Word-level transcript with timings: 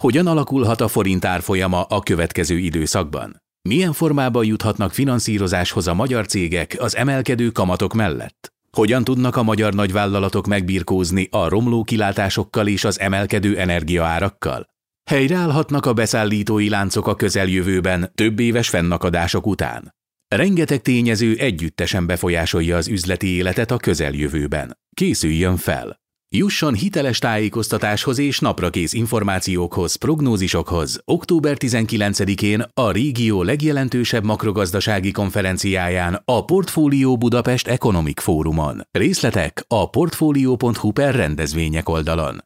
Hogyan 0.00 0.26
alakulhat 0.26 0.80
a 0.80 0.88
forint 0.88 1.24
árfolyama 1.24 1.82
a 1.82 2.00
következő 2.00 2.58
időszakban? 2.58 3.42
Milyen 3.68 3.92
formában 3.92 4.44
juthatnak 4.44 4.92
finanszírozáshoz 4.92 5.86
a 5.86 5.94
magyar 5.94 6.26
cégek 6.26 6.76
az 6.78 6.96
emelkedő 6.96 7.50
kamatok 7.50 7.94
mellett? 7.94 8.52
Hogyan 8.70 9.04
tudnak 9.04 9.36
a 9.36 9.42
magyar 9.42 9.74
nagyvállalatok 9.74 10.46
megbirkózni 10.46 11.28
a 11.30 11.48
romló 11.48 11.82
kilátásokkal 11.82 12.66
és 12.66 12.84
az 12.84 13.00
emelkedő 13.00 13.58
energiaárakkal? 13.58 14.66
Helyreállhatnak 15.10 15.86
a 15.86 15.92
beszállítói 15.92 16.68
láncok 16.68 17.06
a 17.06 17.14
közeljövőben 17.14 18.12
több 18.14 18.38
éves 18.38 18.68
fennakadások 18.68 19.46
után. 19.46 19.94
Rengeteg 20.28 20.82
tényező 20.82 21.36
együttesen 21.38 22.06
befolyásolja 22.06 22.76
az 22.76 22.88
üzleti 22.88 23.26
életet 23.26 23.70
a 23.70 23.76
közeljövőben. 23.76 24.78
Készüljön 24.94 25.56
fel! 25.56 25.99
Jusson 26.36 26.74
hiteles 26.74 27.18
tájékoztatáshoz 27.18 28.18
és 28.18 28.38
naprakész 28.38 28.92
információkhoz, 28.92 29.94
prognózisokhoz 29.94 31.00
október 31.04 31.56
19-én 31.58 32.64
a 32.74 32.90
régió 32.90 33.42
legjelentősebb 33.42 34.24
makrogazdasági 34.24 35.10
konferenciáján 35.10 36.22
a 36.24 36.44
Portfólió 36.44 37.16
Budapest 37.16 37.66
Economic 37.66 38.22
Fórumon. 38.22 38.80
Részletek 38.90 39.64
a 39.68 39.90
portfolio.hu 39.90 40.92
per 40.92 41.14
rendezvények 41.14 41.88
oldalon. 41.88 42.44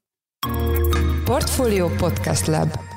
Portfolio 1.25 1.89
Podcast 1.89 2.47
Lab 2.47 2.94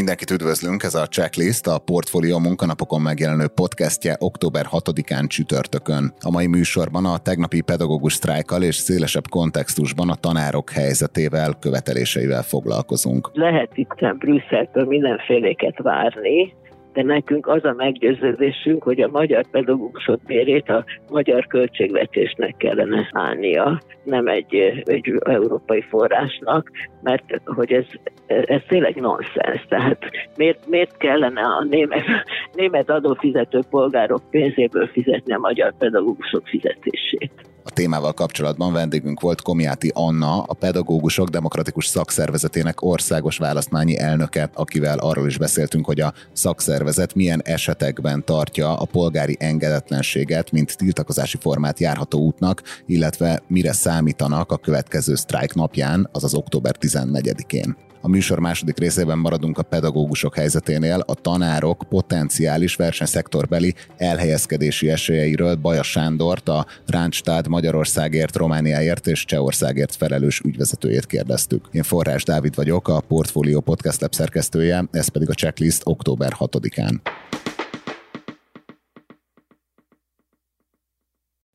Mindenkit 0.00 0.30
üdvözlünk, 0.30 0.82
ez 0.82 0.94
a 0.94 1.06
Checklist, 1.06 1.66
a 1.66 1.78
Portfolio 1.78 2.38
munkanapokon 2.38 3.00
megjelenő 3.00 3.46
podcastje 3.60 4.16
október 4.18 4.64
6-án 4.70 5.26
csütörtökön. 5.28 6.04
A 6.28 6.30
mai 6.30 6.46
műsorban 6.46 7.04
a 7.04 7.18
tegnapi 7.18 7.60
pedagógus 7.60 8.12
sztrájkal 8.12 8.62
és 8.62 8.74
szélesebb 8.74 9.28
kontextusban 9.28 10.08
a 10.10 10.20
tanárok 10.26 10.70
helyzetével, 10.70 11.50
követeléseivel 11.60 12.42
foglalkozunk. 12.42 13.30
Lehet 13.32 13.70
itt 13.74 14.16
Brüsszeltől 14.18 14.84
mindenféléket 14.84 15.78
várni, 15.82 16.54
de 16.96 17.02
nekünk 17.02 17.46
az 17.46 17.64
a 17.64 17.72
meggyőződésünk, 17.72 18.82
hogy 18.82 19.00
a 19.00 19.08
magyar 19.08 19.44
pedagógusok 19.50 20.20
bérét 20.26 20.68
a 20.68 20.84
magyar 21.10 21.46
költségvetésnek 21.46 22.56
kellene 22.56 23.08
állnia, 23.12 23.80
nem 24.02 24.26
egy, 24.26 24.54
egy 24.84 25.14
európai 25.24 25.80
forrásnak, 25.80 26.70
mert 27.02 27.24
hogy 27.44 27.72
ez, 27.72 27.84
ez 28.26 28.60
tényleg 28.68 28.94
nonsens. 28.94 29.66
Tehát 29.68 29.98
miért, 30.36 30.66
miért 30.66 30.96
kellene 30.96 31.40
a 31.40 31.64
német, 31.70 32.04
német 32.52 32.90
adófizető 32.90 33.60
polgárok 33.70 34.30
pénzéből 34.30 34.86
fizetni 34.86 35.32
a 35.32 35.38
magyar 35.38 35.74
pedagógusok 35.78 36.46
fizetését? 36.46 37.32
A 37.66 37.70
témával 37.70 38.12
kapcsolatban 38.12 38.72
vendégünk 38.72 39.20
volt 39.20 39.42
Komiáti 39.42 39.90
Anna, 39.94 40.42
a 40.42 40.54
Pedagógusok 40.54 41.28
Demokratikus 41.28 41.86
Szakszervezetének 41.86 42.82
országos 42.82 43.38
választmányi 43.38 43.98
elnöke, 43.98 44.50
akivel 44.54 44.98
arról 44.98 45.26
is 45.26 45.38
beszéltünk, 45.38 45.86
hogy 45.86 46.00
a 46.00 46.12
szakszervezet 46.32 47.14
milyen 47.14 47.42
esetekben 47.44 48.24
tartja 48.24 48.76
a 48.76 48.84
polgári 48.84 49.36
engedetlenséget, 49.38 50.50
mint 50.50 50.76
tiltakozási 50.76 51.36
formát 51.40 51.80
járható 51.80 52.20
útnak, 52.20 52.62
illetve 52.86 53.42
mire 53.48 53.72
számítanak 53.72 54.52
a 54.52 54.56
következő 54.56 55.14
sztrájk 55.14 55.54
napján, 55.54 56.08
azaz 56.12 56.34
október 56.34 56.74
14-én. 56.80 57.76
A 58.06 58.08
műsor 58.08 58.38
második 58.38 58.78
részében 58.78 59.18
maradunk 59.18 59.58
a 59.58 59.62
pedagógusok 59.62 60.34
helyzeténél, 60.34 61.00
a 61.06 61.14
tanárok 61.14 61.84
potenciális 61.88 62.76
versenyszektorbeli 62.76 63.74
elhelyezkedési 63.96 64.90
esélyeiről 64.90 65.54
Baja 65.54 65.82
Sándort, 65.82 66.48
a 66.48 66.66
Ráncstád 66.86 67.48
Magyarországért, 67.56 68.36
Romániáért 68.36 69.06
és 69.06 69.24
Csehországért 69.24 69.94
felelős 69.94 70.40
ügyvezetőjét 70.40 71.06
kérdeztük. 71.06 71.68
Én 71.72 71.82
Forrás 71.82 72.24
Dávid 72.24 72.54
vagyok, 72.54 72.88
a 72.88 73.00
Portfolio 73.00 73.60
Podcast 73.60 74.00
Lab 74.00 74.14
szerkesztője, 74.14 74.84
ez 74.90 75.08
pedig 75.08 75.30
a 75.30 75.32
checklist 75.32 75.80
október 75.84 76.32
6-án. 76.38 76.98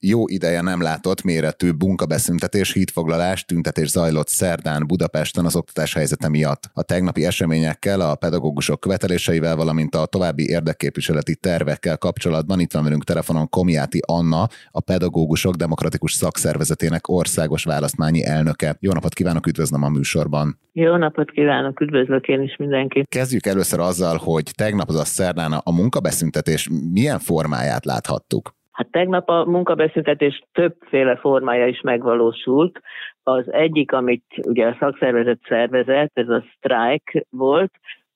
Jó 0.04 0.28
ideje 0.28 0.62
nem 0.62 0.82
látott 0.82 1.24
méretű 1.24 1.72
bunkabeszüntetés, 1.72 2.74
hídfoglalás, 2.74 3.46
tüntetés 3.46 3.90
zajlott 3.90 4.28
szerdán 4.28 4.88
Budapesten 4.88 5.46
az 5.46 5.56
oktatás 5.56 5.94
helyzete 5.94 6.30
miatt. 6.30 6.70
A 6.74 6.84
tegnapi 6.84 7.26
eseményekkel, 7.26 8.02
a 8.02 8.16
pedagógusok 8.16 8.80
követeléseivel, 8.80 9.56
valamint 9.56 9.96
a 9.96 10.06
további 10.06 10.50
érdekképviseleti 10.50 11.36
tervekkel 11.36 11.98
kapcsolatban 11.98 12.60
itt 12.60 12.74
van 12.74 12.84
velünk 12.84 13.04
telefonon 13.04 13.50
Komiáti 13.50 14.00
Anna, 14.06 14.48
a 14.72 14.82
Pedagógusok 14.82 15.56
Demokratikus 15.56 16.14
Szakszervezetének 16.14 17.08
országos 17.08 17.64
választmányi 17.64 18.26
elnöke. 18.26 18.76
Jó 18.80 18.92
napot 18.92 19.14
kívánok, 19.14 19.48
üdvözlöm 19.48 19.84
a 19.84 19.90
műsorban. 19.90 20.60
Jó 20.74 20.96
napot 20.96 21.32
kívánok, 21.32 21.82
üdvözlök 21.82 22.28
én 22.28 22.42
is 22.42 22.56
mindenkit. 22.58 23.08
Kezdjük 23.10 23.46
először 23.46 23.80
azzal, 23.80 24.18
hogy 24.18 24.52
tegnap 24.56 24.90
az 24.90 24.96
a 24.96 25.06
szerdán 25.06 25.52
a 25.52 25.72
munkabeszüntetés 25.72 26.70
milyen 26.92 27.20
formáját 27.20 27.86
láthattuk. 27.86 28.60
Hát 28.72 28.92
tegnap 28.92 29.30
a 29.30 29.46
munkabeszüntetés 29.46 30.44
többféle 30.52 31.16
formája 31.16 31.68
is 31.68 31.82
megvalósult. 31.82 32.80
Az 33.24 33.52
egyik, 33.52 33.92
amit 33.92 34.26
ugye 34.42 34.68
a 34.68 34.78
szakszervezet 34.80 35.40
szervezett, 35.48 36.12
ez 36.14 36.30
a 36.30 36.44
strike 36.56 37.26
volt, 37.30 37.72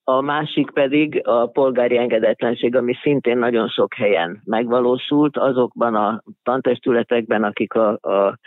a 0.07 0.21
másik 0.21 0.71
pedig 0.71 1.27
a 1.27 1.45
polgári 1.45 1.97
engedetlenség, 1.97 2.75
ami 2.75 2.93
szintén 3.01 3.37
nagyon 3.37 3.67
sok 3.67 3.93
helyen 3.93 4.41
megvalósult, 4.45 5.37
azokban 5.37 5.95
a 5.95 6.23
tantestületekben, 6.43 7.43
akik 7.43 7.73
a, 7.73 7.89
a 7.89 8.37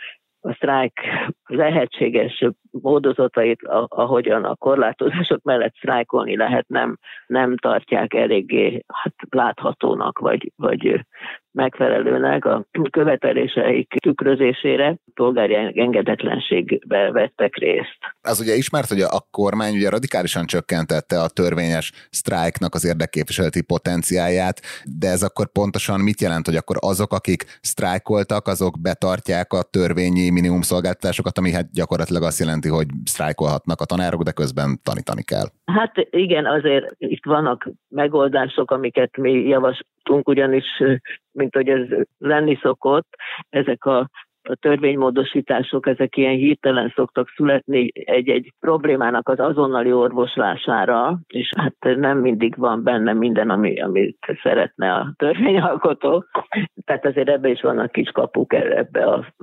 a 0.41 0.53
sztrájk 0.53 0.99
lehetséges 1.45 2.45
módozatait, 2.71 3.59
ahogyan 3.87 4.43
a 4.43 4.55
korlátozások 4.55 5.41
mellett 5.43 5.75
sztrájkolni 5.75 6.37
lehet, 6.37 6.67
nem, 6.67 6.97
nem 7.27 7.57
tartják 7.57 8.13
eléggé 8.13 8.83
hát, 8.93 9.13
láthatónak, 9.29 10.19
vagy, 10.19 10.51
vagy 10.55 11.05
megfelelőnek 11.51 12.45
a 12.45 12.65
követeléseik 12.89 13.93
tükrözésére 14.01 14.97
polgári 15.13 15.55
engedetlenségbe 15.79 17.11
vettek 17.11 17.55
részt. 17.55 17.97
Az 18.21 18.39
ugye 18.39 18.55
ismert, 18.55 18.87
hogy 18.87 19.01
a 19.01 19.27
kormány 19.31 19.75
ugye 19.75 19.89
radikálisan 19.89 20.45
csökkentette 20.45 21.21
a 21.21 21.29
törvényes 21.29 21.91
sztrájknak 22.09 22.73
az 22.73 22.85
érdekképviseleti 22.85 23.61
potenciáját, 23.61 24.61
de 24.99 25.07
ez 25.07 25.23
akkor 25.23 25.51
pontosan 25.51 25.99
mit 25.99 26.21
jelent, 26.21 26.45
hogy 26.45 26.55
akkor 26.55 26.75
azok, 26.79 27.13
akik 27.13 27.43
sztrájkoltak, 27.61 28.47
azok 28.47 28.81
betartják 28.81 29.53
a 29.53 29.63
törvényi 29.63 30.28
minimum 30.31 30.61
szolgáltatásokat, 30.61 31.37
ami 31.37 31.51
hát 31.51 31.71
gyakorlatilag 31.71 32.23
azt 32.23 32.39
jelenti, 32.39 32.69
hogy 32.69 32.87
sztrájkolhatnak 33.03 33.81
a 33.81 33.85
tanárok, 33.85 34.23
de 34.23 34.31
közben 34.31 34.79
tanítani 34.83 35.23
kell. 35.23 35.47
Hát 35.65 35.93
igen, 36.09 36.45
azért 36.45 36.95
itt 36.97 37.25
vannak 37.25 37.69
megoldások, 37.87 38.71
amiket 38.71 39.17
mi 39.17 39.31
javaslunk, 39.31 40.27
ugyanis 40.27 40.65
mint 41.31 41.55
hogy 41.55 41.67
ez 41.67 41.87
lenni 42.17 42.59
szokott, 42.61 43.07
ezek 43.49 43.85
a 43.85 44.09
a 44.43 44.55
törvénymódosítások, 44.55 45.87
ezek 45.87 46.17
ilyen 46.17 46.35
hirtelen 46.35 46.93
szoktak 46.95 47.29
születni 47.35 47.91
egy-egy 47.93 48.53
problémának 48.59 49.29
az 49.29 49.39
azonnali 49.39 49.91
orvoslására, 49.91 51.19
és 51.27 51.51
hát 51.57 51.75
nem 51.97 52.17
mindig 52.17 52.57
van 52.57 52.83
benne 52.83 53.13
minden, 53.13 53.49
ami, 53.49 53.81
amit 53.81 54.37
szeretne 54.43 54.93
a 54.93 55.13
törvényalkotó. 55.17 56.25
Tehát 56.85 57.05
azért 57.05 57.29
ebbe 57.29 57.49
is 57.49 57.61
vannak 57.61 57.91
kis 57.91 58.09
kapuk 58.09 58.53
ebbe 58.53 59.05
a 59.05 59.33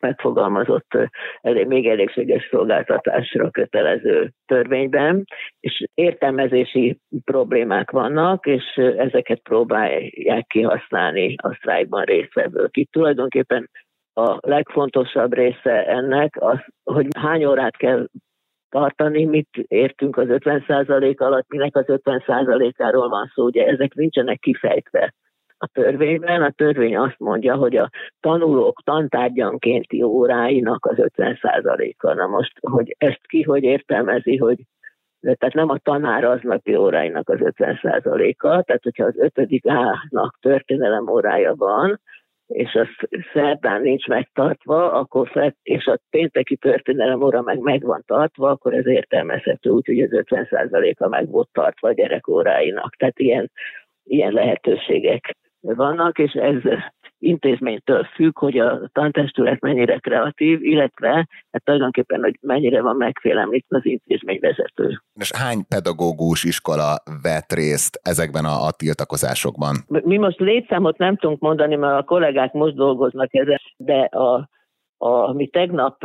megfogalmazott 0.00 0.98
elég, 1.40 1.66
még 1.66 1.86
elégséges 1.86 2.48
szolgáltatásra 2.50 3.50
kötelező 3.50 4.32
törvényben, 4.46 5.24
és 5.60 5.84
értelmezési 5.94 6.98
problémák 7.24 7.90
vannak, 7.90 8.46
és 8.46 8.64
ezeket 8.76 9.40
próbálják 9.40 10.46
kihasználni 10.46 11.34
a 11.42 11.54
sztrájkban 11.54 12.04
résztvevők. 12.04 12.76
Itt 12.76 12.90
tulajdonképpen 12.90 13.70
a 14.14 14.38
legfontosabb 14.40 15.34
része 15.34 15.86
ennek 15.86 16.36
az, 16.40 16.58
hogy 16.84 17.06
hány 17.18 17.44
órát 17.44 17.76
kell 17.76 18.08
tartani, 18.68 19.24
mit 19.24 19.48
értünk 19.52 20.16
az 20.16 20.26
50% 20.28 21.16
alatt, 21.16 21.48
minek 21.48 21.76
az 21.76 21.84
50%-áról 21.86 23.08
van 23.08 23.30
szó, 23.34 23.44
ugye 23.44 23.66
ezek 23.66 23.94
nincsenek 23.94 24.38
kifejtve 24.38 25.14
a 25.62 25.66
törvényben. 25.66 26.42
A 26.42 26.50
törvény 26.50 26.96
azt 26.96 27.18
mondja, 27.18 27.54
hogy 27.54 27.76
a 27.76 27.90
tanulók 28.20 28.82
tantárgyankénti 28.84 30.02
óráinak 30.02 30.86
az 30.86 30.96
50%-a. 30.98 32.12
Na 32.12 32.26
most, 32.26 32.52
hogy 32.60 32.94
ezt 32.98 33.26
ki 33.26 33.42
hogy 33.42 33.62
értelmezi, 33.62 34.36
hogy 34.36 34.58
tehát 35.20 35.54
nem 35.54 35.68
a 35.68 35.78
tanár 35.78 36.24
aznapi 36.24 36.76
óráinak 36.76 37.28
az 37.28 37.38
50%-a, 37.40 38.62
tehát 38.62 38.82
hogyha 38.82 39.04
az 39.04 39.14
5. 39.16 39.32
A-nak 39.62 40.36
történelem 40.40 41.08
órája 41.08 41.54
van, 41.54 42.00
és 42.50 42.74
az 42.74 43.08
szerdán 43.32 43.80
nincs 43.80 44.06
megtartva, 44.06 44.92
akkor 44.92 45.30
szert, 45.32 45.56
és 45.62 45.86
a 45.86 45.98
pénteki 46.10 46.56
történelem 46.56 47.22
óra 47.22 47.42
meg 47.42 47.58
meg 47.58 47.82
van 47.82 48.02
tartva, 48.06 48.50
akkor 48.50 48.74
ez 48.74 48.86
értelmezhető, 48.86 49.70
úgyhogy 49.70 50.00
az 50.00 50.10
50%-a 50.12 51.08
meg 51.08 51.30
volt 51.30 51.48
tartva 51.52 51.88
a 51.88 51.92
gyerekóráinak. 51.92 52.94
Tehát 52.96 53.18
ilyen, 53.18 53.50
ilyen 54.04 54.32
lehetőségek 54.32 55.36
vannak, 55.60 56.18
és 56.18 56.32
ez 56.32 56.62
intézménytől 57.20 58.04
függ, 58.04 58.38
hogy 58.38 58.58
a 58.58 58.88
tantestület 58.92 59.60
mennyire 59.60 59.98
kreatív, 59.98 60.62
illetve 60.62 61.28
hát 61.50 61.64
tulajdonképpen, 61.64 62.20
hogy 62.20 62.38
mennyire 62.40 62.82
van 62.82 62.96
megfélemlítve 62.96 63.76
az 63.76 63.86
intézményvezető. 63.86 65.02
És 65.14 65.30
hány 65.36 65.66
pedagógus 65.68 66.44
iskola 66.44 66.96
vett 67.22 67.52
részt 67.52 68.00
ezekben 68.02 68.44
a, 68.44 68.66
a 68.66 68.70
tiltakozásokban? 68.70 69.76
Mi 69.86 70.16
most 70.16 70.38
létszámot 70.38 70.98
nem 70.98 71.16
tudunk 71.16 71.40
mondani, 71.40 71.76
mert 71.76 71.98
a 72.00 72.04
kollégák 72.04 72.52
most 72.52 72.74
dolgoznak 72.74 73.34
ezen, 73.34 73.60
de 73.76 73.98
a, 74.00 74.48
a, 74.96 75.32
mi 75.32 75.46
tegnap 75.46 76.04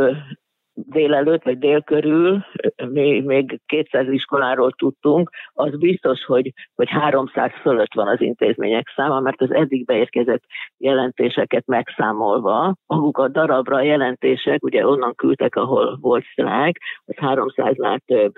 délelőtt 0.75 1.43
vagy 1.43 1.57
dél 1.57 1.81
körül 1.81 2.45
mi 2.89 3.21
még 3.21 3.61
200 3.65 4.07
iskoláról 4.07 4.71
tudtunk, 4.71 5.29
az 5.53 5.77
biztos, 5.77 6.25
hogy, 6.25 6.53
hogy 6.75 6.89
300 6.89 7.51
fölött 7.61 7.93
van 7.93 8.07
az 8.07 8.21
intézmények 8.21 8.91
száma, 8.95 9.19
mert 9.19 9.41
az 9.41 9.51
eddig 9.51 9.85
beérkezett 9.85 10.43
jelentéseket 10.77 11.65
megszámolva, 11.65 12.75
maguk 12.85 13.17
a 13.17 13.27
darabra 13.27 13.81
jelentések, 13.81 14.63
ugye 14.63 14.87
onnan 14.87 15.15
küldtek, 15.15 15.55
ahol 15.55 15.97
volt 16.01 16.25
sztrájk, 16.31 16.77
az 17.05 17.15
300-nál 17.17 17.99
több. 18.05 18.33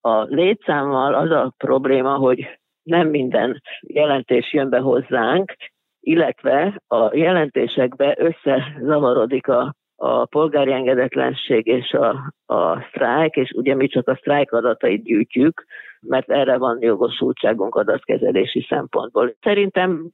A 0.00 0.22
létszámmal 0.22 1.14
az 1.14 1.30
a 1.30 1.52
probléma, 1.56 2.14
hogy 2.14 2.58
nem 2.82 3.08
minden 3.08 3.62
jelentés 3.80 4.52
jön 4.52 4.68
be 4.68 4.78
hozzánk, 4.78 5.54
illetve 6.00 6.82
a 6.86 7.16
jelentésekbe 7.16 8.16
összezavarodik 8.18 9.48
a 9.48 9.74
a 10.00 10.26
polgári 10.26 10.72
engedetlenség 10.72 11.66
és 11.66 11.92
a, 11.92 12.32
a 12.54 12.86
sztrájk, 12.88 13.34
és 13.34 13.50
ugye 13.56 13.74
mi 13.74 13.86
csak 13.86 14.08
a 14.08 14.16
sztrájk 14.16 14.52
adatait 14.52 15.02
gyűjtjük, 15.02 15.64
mert 16.00 16.30
erre 16.30 16.56
van 16.58 16.78
jogosultságunk 16.80 17.74
adatkezelési 17.74 18.66
szempontból. 18.68 19.34
Szerintem 19.40 20.10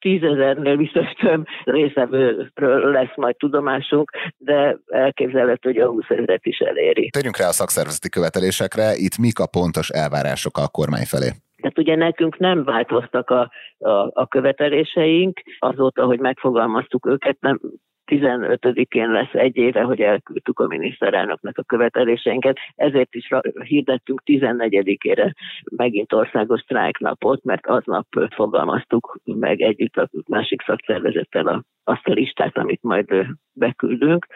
tízezernél 0.00 0.76
biztos 0.76 1.12
több 1.12 1.46
részevőről 1.64 2.90
lesz 2.90 3.16
majd 3.16 3.36
tudomásunk, 3.36 4.10
de 4.36 4.78
elképzelhető, 4.86 5.70
hogy 5.72 5.78
a 5.78 5.88
20 5.88 6.04
ezeret 6.08 6.46
is 6.46 6.58
eléri. 6.58 7.10
Térjünk 7.10 7.36
rá 7.36 7.46
a 7.46 7.52
szakszervezeti 7.52 8.08
követelésekre, 8.08 8.92
itt 8.94 9.18
mik 9.18 9.38
a 9.38 9.46
pontos 9.46 9.88
elvárások 9.88 10.56
a 10.58 10.68
kormány 10.68 11.04
felé? 11.04 11.28
Tehát 11.56 11.78
ugye 11.78 11.96
nekünk 11.96 12.38
nem 12.38 12.64
változtak 12.64 13.30
a, 13.30 13.50
a, 13.78 13.90
a 14.12 14.26
követeléseink, 14.26 15.40
azóta, 15.58 16.04
hogy 16.04 16.18
megfogalmaztuk 16.18 17.06
őket, 17.06 17.36
nem 17.40 17.60
15-én 18.08 19.10
lesz 19.10 19.32
egy 19.32 19.56
éve, 19.56 19.82
hogy 19.82 20.00
elküldtük 20.00 20.58
a 20.58 20.66
miniszterelnöknek 20.66 21.58
a 21.58 21.62
követeléseinket, 21.62 22.56
ezért 22.76 23.14
is 23.14 23.28
hirdettünk 23.64 24.22
14-ére 24.26 25.32
megint 25.76 26.12
országos 26.12 26.60
sztrájknapot, 26.60 27.44
mert 27.44 27.66
aznap 27.66 28.06
fogalmaztuk 28.30 29.20
meg 29.24 29.60
együtt 29.60 29.96
a 29.96 30.08
másik 30.26 30.62
szakszervezettel 30.62 31.64
azt 31.84 32.06
a 32.08 32.12
listát, 32.12 32.56
amit 32.56 32.82
majd 32.82 33.26
beküldünk. 33.52 34.26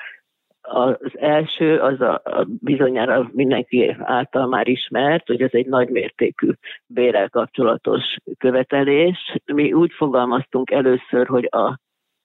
Az 0.61 1.19
első, 1.19 1.79
az 1.79 2.01
a, 2.01 2.21
a 2.25 2.47
bizonyára 2.61 3.31
mindenki 3.33 3.97
által 3.99 4.47
már 4.47 4.69
ismert, 4.69 5.27
hogy 5.27 5.43
ez 5.43 5.53
egy 5.53 5.67
nagymértékű 5.67 6.51
bérel 6.87 7.29
kapcsolatos 7.29 8.17
követelés. 8.39 9.37
Mi 9.45 9.73
úgy 9.73 9.93
fogalmaztunk 9.93 10.71
először, 10.71 11.27
hogy 11.27 11.49
a 11.51 11.79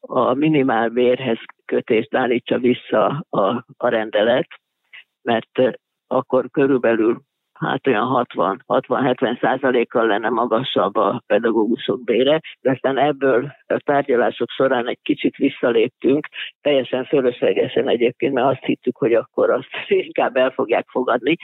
a 0.08 0.34
minimálbérhez 0.34 1.38
kötést 1.66 2.16
állítsa 2.16 2.58
vissza 2.58 3.26
a, 3.30 3.66
a 3.78 3.88
rendelet, 3.88 4.48
mert 5.22 5.80
akkor 6.08 6.50
körülbelül 6.52 7.22
hát 7.60 7.88
olyan 7.88 8.28
60-70 8.30 9.42
százalékkal 9.42 10.08
lenne 10.08 10.30
magasabb 10.30 10.96
a 10.96 11.24
pedagógusok 11.26 12.04
bére, 12.04 12.40
de 12.62 12.72
aztán 12.72 12.98
ebből 12.98 13.52
a 13.68 13.82
tárgyalások 13.86 14.50
során 14.50 14.88
egy 14.88 15.00
kicsit 15.02 15.36
visszaléptünk, 15.36 16.28
teljesen 16.62 17.06
fölöslegesen 17.06 17.90
egyébként, 17.90 18.34
mert 18.34 18.48
azt 18.48 18.64
hittük, 18.64 18.98
hogy 18.98 19.14
akkor 19.14 19.50
azt 19.50 19.70
inkább 20.06 20.36
el 20.36 20.52
fogják 20.52 20.86
fogadni. 20.90 21.36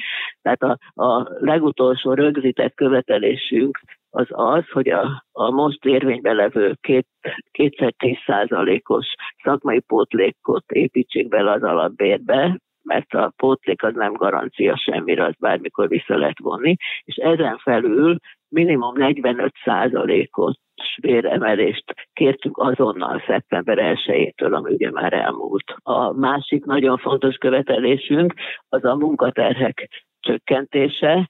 Tehát 0.41 0.61
a, 0.61 0.77
a 1.03 1.27
legutolsó 1.39 2.13
rögzített 2.13 2.73
követelésünk 2.73 3.79
az 4.15 4.27
az, 4.29 4.69
hogy 4.69 4.89
a, 4.89 5.25
a 5.31 5.51
most 5.51 5.85
érvényben 5.85 6.35
levő 6.35 6.75
két, 6.81 7.07
kétszer 7.51 7.93
10 7.97 8.17
százalékos 8.25 9.05
szakmai 9.43 9.79
pótlékot 9.79 10.71
építsék 10.71 11.27
bele 11.27 11.51
az 11.51 11.63
alapbérbe, 11.63 12.57
mert 12.83 13.13
a 13.13 13.33
pótlék 13.35 13.83
az 13.83 13.93
nem 13.93 14.13
garancia 14.13 14.77
semmire, 14.77 15.25
az 15.25 15.33
bármikor 15.39 15.87
vissza 15.87 16.17
lehet 16.17 16.39
vonni, 16.39 16.75
és 17.03 17.15
ezen 17.15 17.57
felül 17.57 18.17
minimum 18.49 18.97
45 18.97 19.53
százalékos 19.63 20.53
béremelést 21.01 21.93
kértük 22.13 22.57
azonnal 22.57 23.23
szeptember 23.27 23.77
1-től, 24.05 24.53
ami 24.53 24.73
ugye 24.73 24.91
már 24.91 25.13
elmúlt. 25.13 25.75
A 25.77 26.13
másik 26.13 26.65
nagyon 26.65 26.97
fontos 26.97 27.35
követelésünk 27.35 28.33
az 28.69 28.83
a 28.83 28.95
munkaterhek 28.95 29.89
csökkentése, 30.19 31.29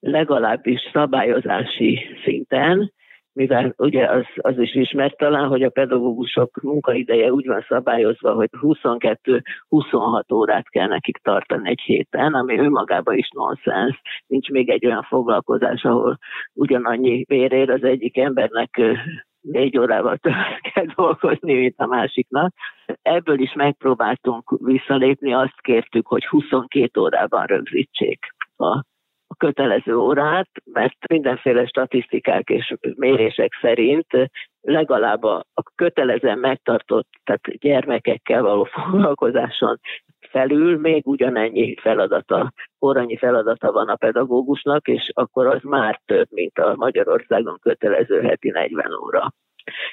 legalábbis 0.00 0.80
szabályozási 0.92 2.00
szinten, 2.24 2.92
mivel 3.36 3.74
ugye 3.76 4.06
az, 4.06 4.24
az 4.36 4.58
is 4.58 4.74
ismert 4.74 5.16
talán, 5.16 5.48
hogy 5.48 5.62
a 5.62 5.70
pedagógusok 5.70 6.60
munkaideje 6.62 7.32
úgy 7.32 7.46
van 7.46 7.64
szabályozva, 7.68 8.32
hogy 8.32 8.48
22-26 8.60 10.32
órát 10.32 10.68
kell 10.68 10.86
nekik 10.86 11.16
tartani 11.16 11.68
egy 11.68 11.80
héten, 11.80 12.34
ami 12.34 12.58
önmagában 12.58 13.16
is 13.16 13.28
nonsens. 13.34 14.00
Nincs 14.26 14.48
még 14.48 14.68
egy 14.68 14.86
olyan 14.86 15.02
foglalkozás, 15.02 15.84
ahol 15.84 16.18
ugyanannyi 16.52 17.24
bérér 17.24 17.70
az 17.70 17.82
egyik 17.82 18.18
embernek 18.18 18.80
négy 19.40 19.78
órával 19.78 20.16
többet 20.16 20.60
kell 20.72 20.86
dolgozni, 20.96 21.54
mint 21.54 21.74
a 21.76 21.86
másiknak. 21.86 22.54
Ebből 23.02 23.40
is 23.40 23.52
megpróbáltunk 23.52 24.56
visszalépni, 24.58 25.32
azt 25.32 25.60
kértük, 25.60 26.06
hogy 26.06 26.26
22 26.26 27.00
órában 27.00 27.44
rögzítsék 27.46 28.26
a 28.56 28.84
kötelező 29.36 29.96
órát, 29.96 30.48
mert 30.72 31.08
mindenféle 31.08 31.66
statisztikák 31.66 32.48
és 32.48 32.74
mérések 32.96 33.52
szerint 33.60 34.06
legalább 34.60 35.22
a, 35.22 35.44
kötelezően 35.74 36.38
megtartott, 36.38 37.08
tehát 37.24 37.58
gyermekekkel 37.58 38.42
való 38.42 38.64
foglalkozáson 38.74 39.80
felül 40.30 40.78
még 40.78 41.06
ugyanennyi 41.06 41.74
feladata, 41.80 42.52
óranyi 42.80 43.16
feladata 43.16 43.72
van 43.72 43.88
a 43.88 43.96
pedagógusnak, 43.96 44.88
és 44.88 45.10
akkor 45.14 45.46
az 45.46 45.62
már 45.62 46.00
több, 46.04 46.26
mint 46.30 46.58
a 46.58 46.74
Magyarországon 46.76 47.58
kötelező 47.60 48.20
heti 48.20 48.50
40 48.50 48.92
óra. 49.04 49.32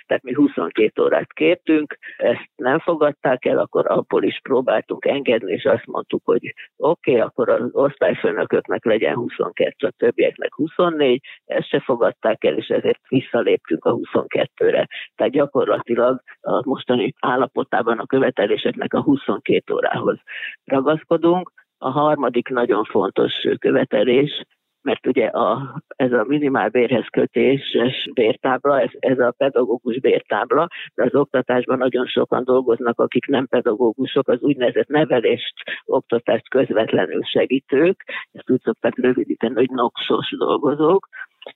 Tehát 0.06 0.24
mi 0.24 0.34
22 0.34 1.02
órát 1.02 1.34
kértünk, 1.34 1.98
ezt 2.18 2.50
nem 2.56 2.80
fogadták 2.80 3.46
el, 3.46 3.58
akkor 3.58 3.92
abból 3.92 4.24
is 4.24 4.40
próbáltunk 4.42 5.06
engedni, 5.06 5.52
és 5.52 5.66
azt 5.66 5.86
mondtuk, 5.86 6.22
hogy 6.26 6.54
oké, 6.78 7.12
okay, 7.12 7.22
akkor 7.22 7.50
az 7.50 7.70
osztályfőnököknek 7.72 8.86
legyen 8.86 9.16
22, 9.16 9.88
a 9.88 9.92
többieknek 9.98 10.56
24, 10.56 11.22
ezt 11.46 11.68
se 11.68 11.80
fogadták 11.80 12.44
el, 12.44 12.58
és 12.58 12.68
ezért 12.68 13.00
visszaléptünk 13.08 13.86
a 13.86 13.96
22-re. 13.96 14.88
Tehát 15.16 15.34
gyakorlatilag 15.34 16.22
a 16.42 16.62
mostani 16.66 17.14
állapotában 17.20 18.00
a 18.00 18.06
követeléseknek 18.06 18.94
a 18.94 19.02
22 19.02 19.74
órához 19.74 20.18
ragaszkodunk. 20.64 21.52
A 21.78 21.90
harmadik 21.90 22.48
nagyon 22.48 22.84
fontos 22.84 23.34
követelés, 23.60 24.46
mert 24.84 25.08
ugye 25.08 25.26
a, 25.26 25.82
ez 25.88 26.12
a 26.12 26.26
minimálbérhez 26.28 27.06
kötéses 27.12 28.10
bértábla, 28.14 28.82
ez, 28.82 28.90
ez 29.00 29.20
a 29.20 29.34
pedagógus 29.38 30.00
bértábla, 30.00 30.68
de 30.96 31.04
az 31.04 31.16
oktatásban 31.16 31.78
nagyon 31.78 32.06
sokan 32.06 32.44
dolgoznak, 32.44 33.00
akik 33.00 33.26
nem 33.26 33.48
pedagógusok, 33.48 34.28
az 34.28 34.42
úgynevezett 34.42 34.88
nevelést, 34.88 35.54
oktatást 35.86 36.50
közvetlenül 36.50 37.24
segítők, 37.24 38.04
ezt 38.32 38.50
úgy 38.50 38.62
szokták 38.62 38.98
rövidíteni, 38.98 39.54
hogy 39.54 39.70
noxos 39.70 40.36
dolgozók, 40.38 41.08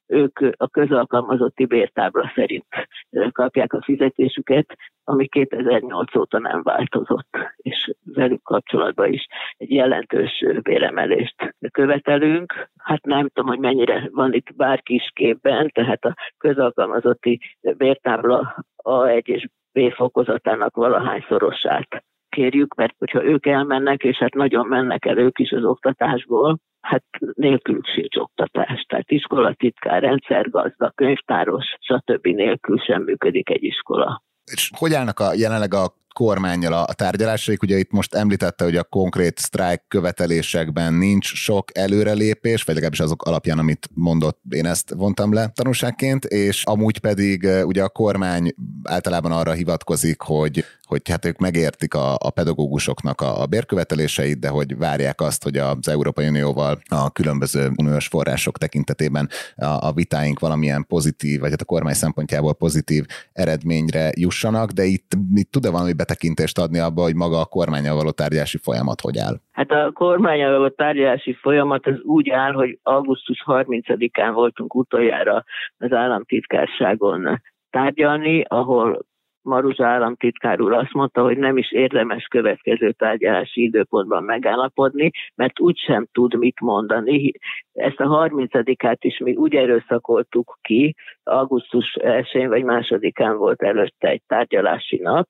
ők 0.07 0.39
a 0.57 0.67
közalkalmazotti 0.67 1.65
bértábla 1.65 2.31
szerint 2.35 2.65
kapják 3.31 3.73
a 3.73 3.81
fizetésüket, 3.83 4.75
ami 5.07 5.27
2008 5.27 6.15
óta 6.15 6.39
nem 6.39 6.61
változott, 6.63 7.37
és 7.55 7.93
velük 8.03 8.43
kapcsolatban 8.43 9.13
is 9.13 9.27
egy 9.57 9.71
jelentős 9.71 10.45
béremelést 10.61 11.55
követelünk. 11.71 12.69
Hát 12.77 13.05
nem 13.05 13.27
tudom, 13.27 13.49
hogy 13.49 13.59
mennyire 13.59 14.09
van 14.11 14.33
itt 14.33 14.55
bárki 14.55 14.93
is 14.93 15.11
képben, 15.13 15.69
tehát 15.73 16.05
a 16.05 16.15
közalkalmazotti 16.37 17.39
bértábla 17.77 18.55
A1 18.83 19.25
és 19.25 19.47
B 19.73 19.91
fokozatának 19.93 20.75
valahányszorosát 20.75 22.03
kérjük, 22.29 22.75
mert 22.75 22.95
hogyha 22.97 23.23
ők 23.23 23.45
elmennek, 23.45 24.03
és 24.03 24.17
hát 24.17 24.33
nagyon 24.33 24.67
mennek 24.67 25.05
el 25.05 25.17
ők 25.17 25.39
is 25.39 25.51
az 25.51 25.63
oktatásból, 25.63 26.59
hát 26.81 27.03
nélkülük 27.33 27.85
sincs 27.85 28.15
oktatás. 28.15 28.85
Tehát 28.87 29.11
iskolatitkár, 29.11 30.01
rendszergazda, 30.01 30.91
könyvtáros, 30.95 31.75
stb. 31.79 32.27
nélkül 32.27 32.77
sem 32.77 33.03
működik 33.03 33.49
egy 33.49 33.63
iskola. 33.63 34.21
És 34.51 34.71
hogy 34.75 34.93
állnak 34.93 35.19
a, 35.19 35.33
jelenleg 35.33 35.73
a 35.73 35.95
kormányjal 36.17 36.73
a, 36.73 36.93
tárgyalásaik? 36.93 37.61
Ugye 37.61 37.77
itt 37.77 37.91
most 37.91 38.15
említette, 38.15 38.63
hogy 38.63 38.75
a 38.75 38.83
konkrét 38.83 39.37
sztrájk 39.37 39.83
követelésekben 39.87 40.93
nincs 40.93 41.33
sok 41.33 41.77
előrelépés, 41.77 42.63
vagy 42.63 42.73
legalábbis 42.73 42.99
azok 42.99 43.23
alapján, 43.23 43.59
amit 43.59 43.89
mondott, 43.93 44.41
én 44.49 44.65
ezt 44.65 44.93
vontam 44.95 45.33
le 45.33 45.51
tanulságként, 45.55 46.25
és 46.25 46.63
amúgy 46.63 46.99
pedig 46.99 47.47
ugye 47.63 47.83
a 47.83 47.89
kormány 47.89 48.53
általában 48.83 49.31
arra 49.31 49.51
hivatkozik, 49.51 50.21
hogy 50.21 50.65
hogy 50.87 51.09
hát 51.09 51.25
ők 51.25 51.37
megértik 51.37 51.93
a, 51.93 52.15
a 52.19 52.29
pedagógusoknak 52.29 53.21
a, 53.21 53.41
a 53.41 53.45
bérköveteléseit, 53.45 54.39
de 54.39 54.49
hogy 54.49 54.77
várják 54.77 55.21
azt, 55.21 55.43
hogy 55.43 55.57
az 55.57 55.87
Európai 55.87 56.27
Unióval 56.27 56.79
a 56.85 57.11
különböző 57.11 57.71
uniós 57.75 58.07
források 58.07 58.57
tekintetében 58.57 59.29
a, 59.55 59.65
a 59.65 59.93
vitáink 59.93 60.39
valamilyen 60.39 60.85
pozitív, 60.85 61.39
vagy 61.39 61.49
hát 61.49 61.61
a 61.61 61.65
kormány 61.65 61.93
szempontjából 61.93 62.53
pozitív 62.53 63.05
eredményre 63.33 64.11
jussanak, 64.15 64.71
de 64.71 64.83
itt, 64.83 65.11
itt 65.35 65.51
tud-e 65.51 65.69
valami 65.69 65.93
betekintést 66.07 66.57
adni 66.57 66.79
abba, 66.79 67.01
hogy 67.01 67.15
maga 67.15 67.39
a 67.39 67.45
kormányal 67.45 67.95
való 67.95 68.11
tárgyási 68.11 68.57
folyamat 68.57 69.01
hogy 69.01 69.17
áll? 69.17 69.35
Hát 69.51 69.71
a 69.71 69.91
kormányal 69.93 70.51
való 70.51 70.67
tárgyalási 70.67 71.33
folyamat 71.33 71.87
az 71.87 71.99
úgy 72.03 72.29
áll, 72.29 72.51
hogy 72.51 72.79
augusztus 72.83 73.43
30-án 73.45 74.31
voltunk 74.33 74.75
utoljára 74.75 75.43
az 75.77 75.91
államtitkárságon 75.91 77.41
tárgyalni, 77.69 78.43
ahol 78.47 79.05
Maruzsa 79.41 79.85
államtitkár 79.85 80.61
úr 80.61 80.73
azt 80.73 80.93
mondta, 80.93 81.21
hogy 81.21 81.37
nem 81.37 81.57
is 81.57 81.71
érdemes 81.71 82.25
következő 82.29 82.91
tárgyalási 82.91 83.61
időpontban 83.63 84.23
megállapodni, 84.23 85.11
mert 85.35 85.59
úgysem 85.59 86.07
tud 86.11 86.37
mit 86.37 86.59
mondani. 86.59 87.31
Ezt 87.73 87.99
a 87.99 88.29
30-át 88.29 89.03
is 89.03 89.17
mi 89.17 89.35
úgy 89.35 89.55
erőszakoltuk 89.55 90.57
ki, 90.61 90.95
augusztus 91.23 91.93
1 91.93 92.47
vagy 92.47 92.63
másodikán 92.63 93.37
volt 93.37 93.61
előtte 93.61 94.07
egy 94.07 94.21
tárgyalási 94.27 94.97
nap, 94.97 95.27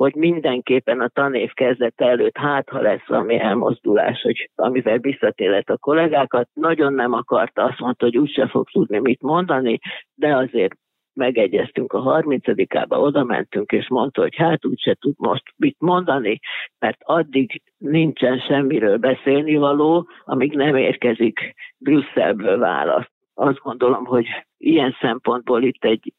hogy 0.00 0.14
mindenképpen 0.14 1.00
a 1.00 1.08
tanév 1.08 1.52
kezdete 1.52 2.04
előtt, 2.04 2.36
hát 2.36 2.68
ha 2.68 2.80
lesz 2.80 3.06
valami 3.06 3.38
elmozdulás, 3.38 4.22
hogy 4.22 4.50
amivel 4.54 4.98
visszatélet 4.98 5.70
a 5.70 5.76
kollégákat, 5.76 6.48
nagyon 6.52 6.92
nem 6.92 7.12
akarta, 7.12 7.62
azt 7.62 7.78
mondta, 7.78 8.04
hogy 8.04 8.18
úgyse 8.18 8.48
fog 8.48 8.70
tudni 8.70 8.98
mit 8.98 9.22
mondani, 9.22 9.78
de 10.14 10.36
azért 10.36 10.74
megegyeztünk 11.12 11.92
a 11.92 12.22
30-ába, 12.22 12.98
oda 12.98 13.24
mentünk, 13.24 13.72
és 13.72 13.88
mondta, 13.88 14.20
hogy 14.20 14.36
hát 14.36 14.64
úgyse 14.66 14.94
tud 14.94 15.14
most 15.18 15.44
mit 15.56 15.76
mondani, 15.78 16.40
mert 16.78 16.98
addig 17.04 17.62
nincsen 17.76 18.38
semmiről 18.38 18.96
beszélni 18.96 19.56
való, 19.56 20.08
amíg 20.24 20.52
nem 20.52 20.76
érkezik 20.76 21.54
Brüsszelből 21.78 22.58
válasz. 22.58 23.10
Azt 23.34 23.58
gondolom, 23.58 24.04
hogy 24.04 24.26
ilyen 24.56 24.96
szempontból 25.00 25.62
itt 25.62 25.84
egy 25.84 26.12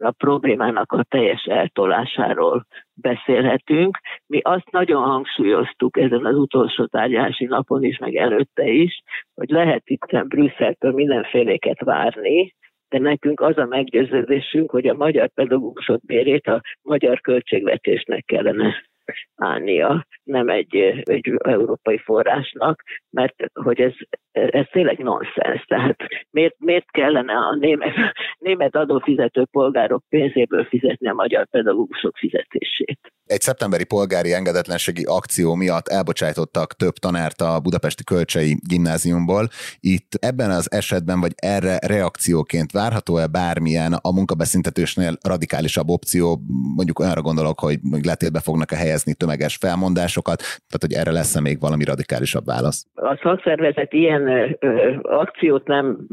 a 0.00 0.10
problémának 0.10 0.92
a 0.92 1.02
teljes 1.02 1.44
eltolásáról 1.44 2.66
beszélhetünk. 2.94 3.98
Mi 4.26 4.40
azt 4.42 4.70
nagyon 4.70 5.02
hangsúlyoztuk 5.02 5.96
ezen 5.96 6.24
az 6.24 6.36
utolsó 6.36 6.86
tárgyási 6.86 7.44
napon 7.44 7.84
is, 7.84 7.98
meg 7.98 8.14
előtte 8.14 8.68
is, 8.68 9.02
hogy 9.34 9.48
lehet 9.50 9.82
itt 9.84 10.26
Brüsszeltől 10.26 10.92
mindenféléket 10.92 11.80
várni, 11.80 12.54
de 12.88 12.98
nekünk 12.98 13.40
az 13.40 13.58
a 13.58 13.66
meggyőződésünk, 13.66 14.70
hogy 14.70 14.86
a 14.86 14.94
magyar 14.94 15.28
pedagógusok 15.28 16.00
bérét 16.06 16.46
a 16.46 16.60
magyar 16.82 17.20
költségvetésnek 17.20 18.24
kellene 18.24 18.90
állnia, 19.36 20.06
nem 20.22 20.48
egy, 20.48 20.76
egy 21.02 21.34
európai 21.38 21.98
forrásnak, 21.98 22.82
mert 23.10 23.34
hogy 23.52 23.80
ez, 23.80 23.92
ez 24.32 24.66
tényleg 24.70 24.98
nonsens. 24.98 25.64
Tehát 25.64 25.96
miért, 26.30 26.54
miért 26.58 26.90
kellene 26.90 27.36
a 27.36 27.54
német, 27.54 27.94
német 28.38 28.76
adófizető 28.76 29.44
polgárok 29.50 30.02
pénzéből 30.08 30.64
fizetni 30.64 31.08
a 31.08 31.14
magyar 31.14 31.46
pedagógusok 31.46 32.16
fizetését? 32.16 33.12
Egy 33.26 33.40
szeptemberi 33.40 33.84
polgári 33.84 34.32
engedetlenségi 34.32 35.04
akció 35.04 35.54
miatt 35.54 35.88
elbocsájtottak 35.88 36.72
több 36.72 36.92
tanárt 36.92 37.40
a 37.40 37.60
Budapesti 37.60 38.04
Kölcsei 38.04 38.56
Gimnáziumból. 38.68 39.48
Itt 39.80 40.10
ebben 40.20 40.50
az 40.50 40.72
esetben, 40.72 41.20
vagy 41.20 41.32
erre 41.36 41.78
reakcióként 41.86 42.72
várható-e 42.72 43.26
bármilyen 43.26 43.92
a 43.92 44.12
munkabeszintetősnél 44.12 45.12
radikálisabb 45.28 45.88
opció, 45.88 46.38
mondjuk 46.76 46.98
olyanra 46.98 47.22
gondolok, 47.22 47.60
hogy 47.60 47.78
letétbe 48.02 48.40
fognak-e 48.40 48.76
helyezni 48.76 49.14
tömeges 49.14 49.56
felmondásokat, 49.56 50.38
tehát 50.40 50.84
hogy 50.86 50.92
erre 50.92 51.12
lesz-e 51.12 51.40
még 51.40 51.60
valami 51.60 51.84
radikálisabb 51.84 52.44
válasz? 52.44 52.86
A 52.94 53.20
szakszervezet 53.22 53.92
ilyen 53.92 54.22
ö, 54.60 54.94
akciót 55.02 55.66
nem 55.66 56.06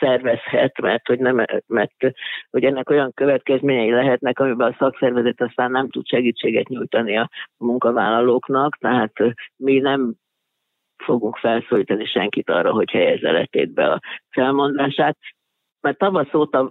szervezhet, 0.00 0.80
mert 0.80 1.06
hogy, 1.06 1.18
nem, 1.18 1.44
mert 1.66 1.96
hogy 2.50 2.64
ennek 2.64 2.90
olyan 2.90 3.12
következményei 3.14 3.90
lehetnek, 3.90 4.38
amiben 4.38 4.70
a 4.70 4.76
szakszervezet 4.78 5.40
aztán 5.40 5.70
nem 5.70 5.90
tud 5.90 6.06
segítséget 6.06 6.51
segítséget 6.52 6.68
nyújtani 6.68 7.16
a 7.16 7.30
munkavállalóknak, 7.56 8.76
tehát 8.76 9.12
mi 9.56 9.78
nem 9.78 10.14
fogunk 11.04 11.36
felszólítani 11.36 12.04
senkit 12.04 12.50
arra, 12.50 12.72
hogy 12.72 12.90
helyezze 12.90 13.30
letétbe 13.30 13.92
a 13.92 14.00
felmondását. 14.28 15.16
Mert 15.80 15.98
tavasz 15.98 16.34
óta 16.34 16.70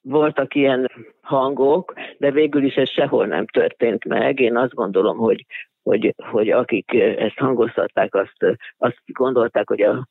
voltak 0.00 0.54
ilyen 0.54 0.90
hangok, 1.20 1.94
de 2.18 2.30
végül 2.30 2.64
is 2.64 2.74
ez 2.74 2.90
sehol 2.90 3.26
nem 3.26 3.46
történt 3.46 4.04
meg. 4.04 4.40
Én 4.40 4.56
azt 4.56 4.74
gondolom, 4.74 5.16
hogy, 5.16 5.46
hogy, 5.82 6.14
hogy 6.16 6.50
akik 6.50 6.94
ezt 6.94 7.38
hangoztatták, 7.38 8.14
azt, 8.14 8.58
azt 8.76 9.02
gondolták, 9.06 9.68
hogy 9.68 9.82
a, 9.82 10.06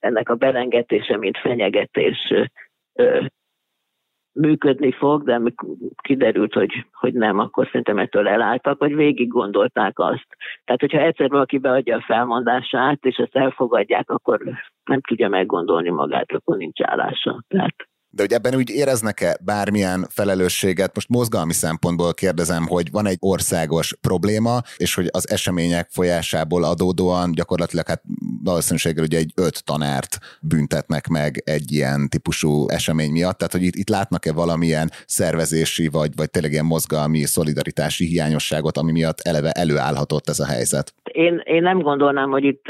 ennek 0.00 0.28
a 0.28 0.34
belengetése, 0.34 1.16
mint 1.16 1.38
fenyegetés 1.38 2.32
működni 4.32 4.92
fog, 4.92 5.24
de 5.24 5.34
amikor 5.34 5.68
kiderült, 6.02 6.52
hogy, 6.52 6.86
hogy 6.92 7.12
nem, 7.14 7.38
akkor 7.38 7.66
szerintem 7.66 7.98
ettől 7.98 8.28
elálltak, 8.28 8.78
vagy 8.78 8.94
végig 8.94 9.28
gondolták 9.28 9.98
azt. 9.98 10.26
Tehát, 10.64 10.80
hogyha 10.80 11.00
egyszer 11.00 11.28
valaki 11.28 11.58
beadja 11.58 11.96
a 11.96 12.04
felmondását, 12.06 13.04
és 13.04 13.16
ezt 13.16 13.36
elfogadják, 13.36 14.10
akkor 14.10 14.40
nem 14.84 15.00
tudja 15.00 15.28
meggondolni 15.28 15.90
magát, 15.90 16.32
akkor 16.32 16.56
nincs 16.56 16.80
állása. 16.82 17.44
Tehát 17.48 17.74
de 18.10 18.22
hogy 18.22 18.32
ebben 18.32 18.54
úgy 18.54 18.70
éreznek-e 18.70 19.38
bármilyen 19.44 20.06
felelősséget? 20.10 20.94
Most 20.94 21.08
mozgalmi 21.08 21.52
szempontból 21.52 22.14
kérdezem, 22.14 22.66
hogy 22.66 22.90
van 22.90 23.06
egy 23.06 23.16
országos 23.20 23.94
probléma, 24.00 24.60
és 24.76 24.94
hogy 24.94 25.06
az 25.10 25.30
események 25.30 25.88
folyásából 25.90 26.64
adódóan 26.64 27.32
gyakorlatilag 27.32 27.86
hát 27.86 28.02
valószínűséggel 28.44 29.04
ugye 29.04 29.18
egy 29.18 29.32
öt 29.36 29.64
tanárt 29.64 30.18
büntetnek 30.40 31.06
meg 31.06 31.42
egy 31.44 31.72
ilyen 31.72 32.08
típusú 32.08 32.68
esemény 32.68 33.10
miatt, 33.10 33.38
tehát 33.38 33.52
hogy 33.52 33.62
itt, 33.62 33.74
itt 33.74 33.88
látnak-e 33.88 34.32
valamilyen 34.32 34.90
szervezési 35.06 35.88
vagy, 35.88 36.10
vagy 36.16 36.30
tényleg 36.30 36.52
ilyen 36.52 36.64
mozgalmi 36.64 37.22
szolidaritási 37.24 38.06
hiányosságot, 38.06 38.76
ami 38.76 38.92
miatt 38.92 39.20
eleve 39.20 39.50
előállhatott 39.50 40.28
ez 40.28 40.40
a 40.40 40.46
helyzet? 40.46 40.94
Én, 41.02 41.40
én 41.44 41.62
nem 41.62 41.78
gondolnám, 41.80 42.30
hogy 42.30 42.44
itt 42.44 42.64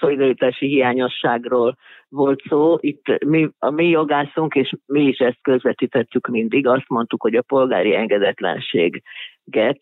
szolidaritási 0.00 0.66
hiányosságról 0.66 1.76
volt 2.08 2.42
szó, 2.48 2.76
itt 2.80 3.24
mi, 3.24 3.48
a 3.58 3.70
mi 3.70 3.88
jogászunk, 3.88 4.54
és 4.54 4.72
mi 4.86 5.02
is 5.02 5.18
ezt 5.18 5.42
közvetítettük 5.42 6.26
mindig, 6.26 6.66
azt 6.66 6.88
mondtuk, 6.88 7.22
hogy 7.22 7.34
a 7.34 7.42
polgári 7.42 7.94
engedetlenség 7.94 9.02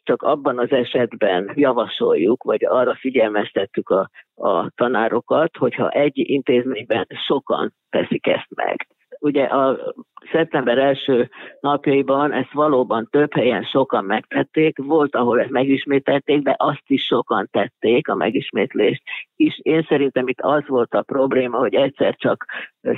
csak 0.02 0.23
abban 0.23 0.59
az 0.59 0.71
esetben 0.71 1.52
javasoljuk, 1.55 2.43
vagy 2.43 2.64
arra 2.64 2.95
figyelmeztettük 2.95 3.88
a, 3.88 4.11
a 4.35 4.71
tanárokat, 4.75 5.57
hogyha 5.57 5.88
egy 5.88 6.12
intézményben 6.14 7.07
sokan 7.26 7.75
teszik 7.91 8.26
ezt 8.26 8.55
meg 8.55 8.87
ugye 9.23 9.45
a 9.45 9.95
szeptember 10.33 10.79
első 10.79 11.31
napjaiban 11.61 12.33
ezt 12.33 12.52
valóban 12.52 13.09
több 13.11 13.35
helyen 13.35 13.62
sokan 13.62 14.05
megtették, 14.05 14.79
volt, 14.79 15.17
ahol 15.17 15.41
ezt 15.41 15.50
megismételték, 15.50 16.43
de 16.43 16.55
azt 16.59 16.85
is 16.87 17.05
sokan 17.05 17.49
tették, 17.50 18.09
a 18.09 18.14
megismétlést 18.14 19.02
is. 19.37 19.59
Én 19.62 19.87
szerintem 19.88 20.29
itt 20.29 20.41
az 20.41 20.62
volt 20.67 20.95
a 20.95 21.02
probléma, 21.02 21.59
hogy 21.59 21.75
egyszer 21.75 22.14
csak 22.17 22.45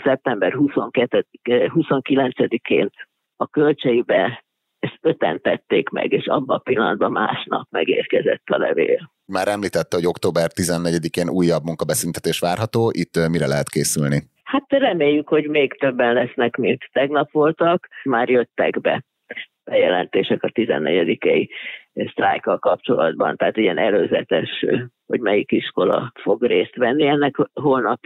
szeptember 0.05 0.53
22, 0.53 1.27
29-én 1.49 2.91
a 3.37 3.47
kölcseibe 3.47 4.45
ezt 4.79 4.99
öten 5.01 5.41
tették 5.41 5.89
meg, 5.89 6.13
és 6.13 6.27
abban 6.27 6.57
a 6.57 6.61
pillanatban 6.61 7.13
másnap 7.13 7.67
megérkezett 7.71 8.43
a 8.45 8.59
levél. 8.59 9.13
Már 9.27 9.49
említette, 9.49 9.97
hogy 9.97 10.07
október 10.07 10.51
14-én 10.55 11.29
újabb 11.29 11.65
munkabeszintetés 11.65 12.39
várható, 12.39 12.91
itt 12.93 13.29
mire 13.29 13.47
lehet 13.47 13.69
készülni? 13.69 14.33
Hát 14.55 14.65
reméljük, 14.69 15.29
hogy 15.29 15.49
még 15.49 15.79
többen 15.79 16.15
lesznek, 16.15 16.57
mint 16.57 16.89
tegnap 16.93 17.31
voltak, 17.31 17.89
már 18.05 18.29
jöttek 18.29 18.81
be 18.81 19.05
bejelentések 19.65 20.43
a 20.43 20.49
14-i 20.49 21.49
sztrájkkal 22.11 22.59
kapcsolatban, 22.59 23.37
tehát 23.37 23.57
ilyen 23.57 23.79
előzetes, 23.79 24.65
hogy 25.07 25.21
melyik 25.21 25.53
iskola 25.53 26.13
fog 26.23 26.43
részt 26.43 26.77
venni. 26.77 27.07
Ennek 27.07 27.37
holnap 27.53 28.01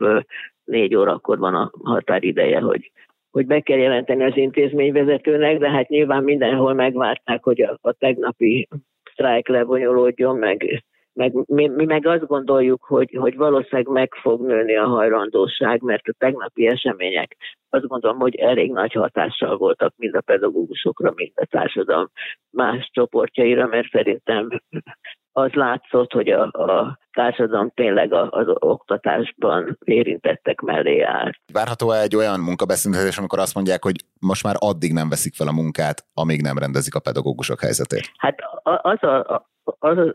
négy 0.64 0.95
órakor 0.95 1.38
van 1.38 1.55
a 1.55 1.71
határideje, 1.85 2.61
hogy, 2.61 2.93
hogy 3.31 3.47
be 3.47 3.61
kell 3.61 3.78
jelenteni 3.78 4.25
az 4.25 4.37
intézményvezetőnek, 4.37 5.59
de 5.59 5.71
hát 5.71 5.88
nyilván 5.88 6.25
mindenhol 6.25 6.75
megvárták, 6.75 7.45
hogy 7.45 7.62
a, 7.62 7.78
a 7.81 7.93
tegnapi 7.93 8.69
sztrájk 9.12 9.49
lebonyolódjon, 9.49 10.37
meg 10.37 10.85
meg 11.19 11.33
mi, 11.47 11.67
mi 11.67 11.85
meg 11.85 12.07
azt 12.07 12.27
gondoljuk, 12.27 12.85
hogy, 12.85 13.17
hogy 13.19 13.37
valószínűleg 13.37 13.87
meg 13.87 14.15
fog 14.21 14.47
nőni 14.47 14.77
a 14.77 14.87
hajlandóság, 14.87 15.83
mert 15.83 16.09
a 16.09 16.15
tegnapi 16.19 16.67
események 16.67 17.37
azt 17.71 17.87
gondolom, 17.87 18.19
hogy 18.19 18.35
elég 18.35 18.73
nagy 18.73 18.93
hatással 18.93 19.57
voltak 19.57 19.95
mind 19.97 20.15
a 20.15 20.21
pedagógusokra, 20.21 21.13
mind 21.15 21.33
a 21.35 21.47
társadalom 21.47 22.11
más 22.51 22.91
csoportjaira, 22.93 23.67
mert 23.67 23.91
szerintem 23.91 24.49
az 25.33 25.53
látszott, 25.53 26.13
hogy 26.13 26.29
a, 26.29 26.43
a 26.43 26.99
társadalom 27.13 27.71
tényleg 27.75 28.13
az 28.13 28.47
oktatásban 28.59 29.79
érintettek 29.85 30.61
mellé 30.61 31.01
állt. 31.01 31.37
Várható 31.53 31.91
egy 31.91 32.17
olyan 32.17 32.41
munkabeszélgetés, 32.41 33.19
amikor 33.19 33.39
azt 33.39 33.55
mondják, 33.55 33.83
hogy 33.83 33.97
most 34.21 34.45
már 34.45 34.55
addig 34.59 34.93
nem 34.93 35.09
veszik 35.09 35.35
fel 35.35 35.49
a 35.49 35.53
munkát, 35.53 36.07
amíg 36.15 36.41
nem 36.43 36.59
rendezik 36.59 36.95
a 36.95 37.01
pedagógusok 37.01 37.61
helyzetét? 37.61 38.11
Hát 38.17 38.37
az 38.63 39.03
a, 39.03 39.49
az 39.79 39.99
a 39.99 40.15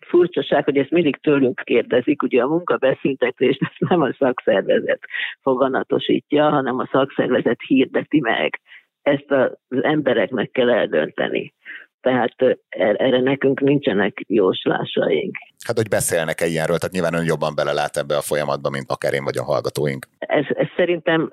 furcsaság, 0.00 0.64
hogy 0.64 0.76
ezt 0.76 0.90
mindig 0.90 1.16
tőlünk 1.16 1.60
kérdezik, 1.64 2.22
ugye 2.22 2.42
a 2.42 2.48
munkabeszüntetést 2.48 3.60
nem 3.78 4.00
a 4.00 4.14
szakszervezet 4.18 5.00
foganatosítja, 5.42 6.50
hanem 6.50 6.78
a 6.78 6.88
szakszervezet 6.92 7.58
hirdeti 7.66 8.20
meg. 8.20 8.60
Ezt 9.02 9.30
az 9.30 9.82
embereknek 9.82 10.50
kell 10.50 10.70
eldönteni. 10.70 11.54
Tehát 12.00 12.34
erre 12.68 13.20
nekünk 13.20 13.60
nincsenek 13.60 14.24
jóslásaink. 14.26 15.36
Hát, 15.66 15.76
hogy 15.76 15.88
beszélnek-e 15.88 16.46
ilyenről, 16.46 16.76
tehát 16.78 16.94
nyilván 16.94 17.14
ön 17.14 17.24
jobban 17.24 17.54
belelát 17.54 17.96
ebbe 17.96 18.16
a 18.16 18.20
folyamatba, 18.20 18.70
mint 18.70 18.90
akár 18.90 19.12
én 19.12 19.24
vagy 19.24 19.38
a 19.38 19.44
hallgatóink. 19.44 20.06
Ez, 20.18 20.44
ez 20.48 20.66
szerintem 20.76 21.28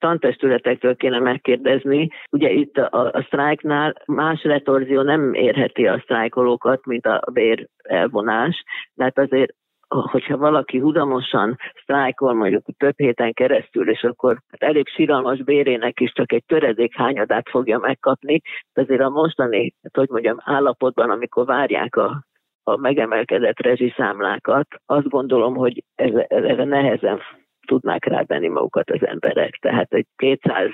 tantestületektől 0.00 0.96
kéne 0.96 1.18
megkérdezni. 1.18 2.08
Ugye 2.30 2.50
itt 2.50 2.76
a, 2.76 3.10
a 3.12 3.22
sztrájknál 3.26 3.94
más 4.06 4.44
retorzió 4.44 5.02
nem 5.02 5.34
érheti 5.34 5.86
a 5.86 6.00
sztrájkolókat, 6.02 6.86
mint 6.86 7.06
a 7.06 7.22
bér 7.32 7.68
elvonás, 7.82 8.64
mert 8.94 9.18
azért 9.18 9.54
hogyha 9.88 10.36
valaki 10.36 10.78
hudamosan 10.78 11.56
sztrájkol 11.82 12.34
mondjuk 12.34 12.64
több 12.76 12.94
héten 12.96 13.32
keresztül, 13.32 13.90
és 13.90 14.02
akkor 14.02 14.38
hát 14.50 14.62
elég 14.62 14.88
siralmas 14.88 15.42
bérének 15.42 16.00
is 16.00 16.12
csak 16.12 16.32
egy 16.32 16.44
töredék 16.46 16.96
hányadát 16.96 17.48
fogja 17.48 17.78
megkapni, 17.78 18.40
azért 18.74 19.00
a 19.00 19.08
mostani, 19.08 19.74
hát 19.82 19.96
hogy 19.96 20.08
mondjam, 20.08 20.36
állapotban, 20.44 21.10
amikor 21.10 21.46
várják 21.46 21.96
a, 21.96 22.24
a 22.62 22.76
megemelkedett 22.76 23.60
rezsiszámlákat, 23.60 24.66
azt 24.86 25.08
gondolom, 25.08 25.54
hogy 25.54 25.84
erre 25.94 26.64
nehezen 26.64 27.20
tudnák 27.70 28.04
rábenni 28.04 28.48
magukat 28.48 28.90
az 28.90 29.06
emberek. 29.06 29.58
Tehát 29.60 29.92
egy 29.92 30.06
200 30.16 30.68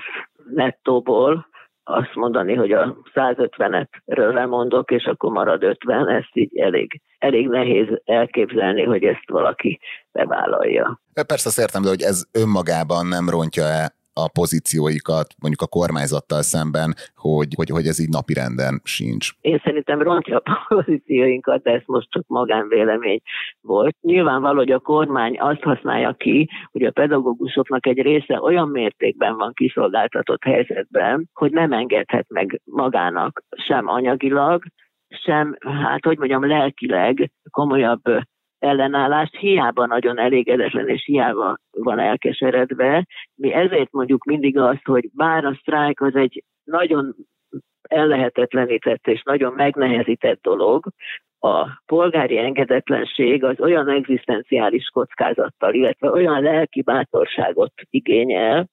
nettóból 0.53 1.47
azt 1.83 2.15
mondani, 2.15 2.53
hogy 2.55 2.71
a 2.71 2.97
150-etről 3.13 4.33
lemondok, 4.33 4.91
és 4.91 5.03
akkor 5.03 5.31
marad 5.31 5.63
50, 5.63 6.07
ezt 6.07 6.29
így 6.33 6.57
elég, 6.57 7.01
elég 7.17 7.47
nehéz 7.47 7.87
elképzelni, 8.05 8.83
hogy 8.83 9.03
ezt 9.03 9.29
valaki 9.29 9.79
bevállalja. 10.11 11.01
Persze 11.27 11.49
azt 11.49 11.59
értem, 11.59 11.81
de 11.81 11.89
hogy 11.89 12.01
ez 12.01 12.23
önmagában 12.33 13.05
nem 13.05 13.29
rontja-e 13.29 13.95
a 14.23 14.29
pozícióikat 14.39 15.27
mondjuk 15.41 15.61
a 15.61 15.73
kormányzattal 15.77 16.41
szemben, 16.41 16.93
hogy, 17.15 17.47
hogy, 17.55 17.69
hogy 17.69 17.85
ez 17.85 17.99
így 17.99 18.09
napirenden 18.09 18.81
sincs? 18.83 19.31
Én 19.41 19.61
szerintem 19.63 20.01
rontja 20.01 20.41
a 20.43 20.65
pozícióinkat, 20.67 21.63
de 21.63 21.71
ez 21.71 21.81
most 21.85 22.09
csak 22.09 22.23
magánvélemény 22.27 23.19
volt. 23.61 23.95
Nyilvánvaló, 24.01 24.57
hogy 24.57 24.71
a 24.71 24.79
kormány 24.79 25.39
azt 25.39 25.61
használja 25.61 26.13
ki, 26.13 26.49
hogy 26.71 26.83
a 26.83 26.91
pedagógusoknak 26.91 27.85
egy 27.85 28.01
része 28.01 28.41
olyan 28.41 28.67
mértékben 28.69 29.35
van 29.37 29.53
kiszolgáltatott 29.53 30.43
helyzetben, 30.43 31.29
hogy 31.33 31.51
nem 31.51 31.71
engedhet 31.71 32.25
meg 32.29 32.61
magának 32.63 33.43
sem 33.65 33.87
anyagilag, 33.87 34.63
sem, 35.09 35.57
hát 35.61 36.05
hogy 36.05 36.17
mondjam, 36.17 36.47
lelkileg 36.47 37.31
komolyabb 37.51 38.01
ellenállást, 38.59 39.35
hiába 39.35 39.85
nagyon 39.85 40.19
elégedetlen 40.19 40.87
és 40.87 41.05
hiába 41.05 41.57
van 41.71 41.99
elkeseredve. 41.99 43.05
Mi 43.35 43.53
ezért 43.53 43.91
mondjuk 43.91 44.25
mindig 44.25 44.57
azt, 44.57 44.85
hogy 44.85 45.09
bár 45.13 45.45
a 45.45 45.57
sztrájk 45.61 46.01
az 46.01 46.15
egy 46.15 46.43
nagyon 46.63 47.15
ellehetetlenített 47.81 49.07
és 49.07 49.23
nagyon 49.23 49.53
megnehezített 49.53 50.41
dolog, 50.41 50.85
a 51.39 51.81
polgári 51.85 52.37
engedetlenség 52.37 53.43
az 53.43 53.59
olyan 53.59 53.89
egzisztenciális 53.89 54.89
kockázattal, 54.93 55.73
illetve 55.73 56.11
olyan 56.11 56.41
lelki 56.41 56.81
bátorságot 56.81 57.73
igényel, 57.89 58.67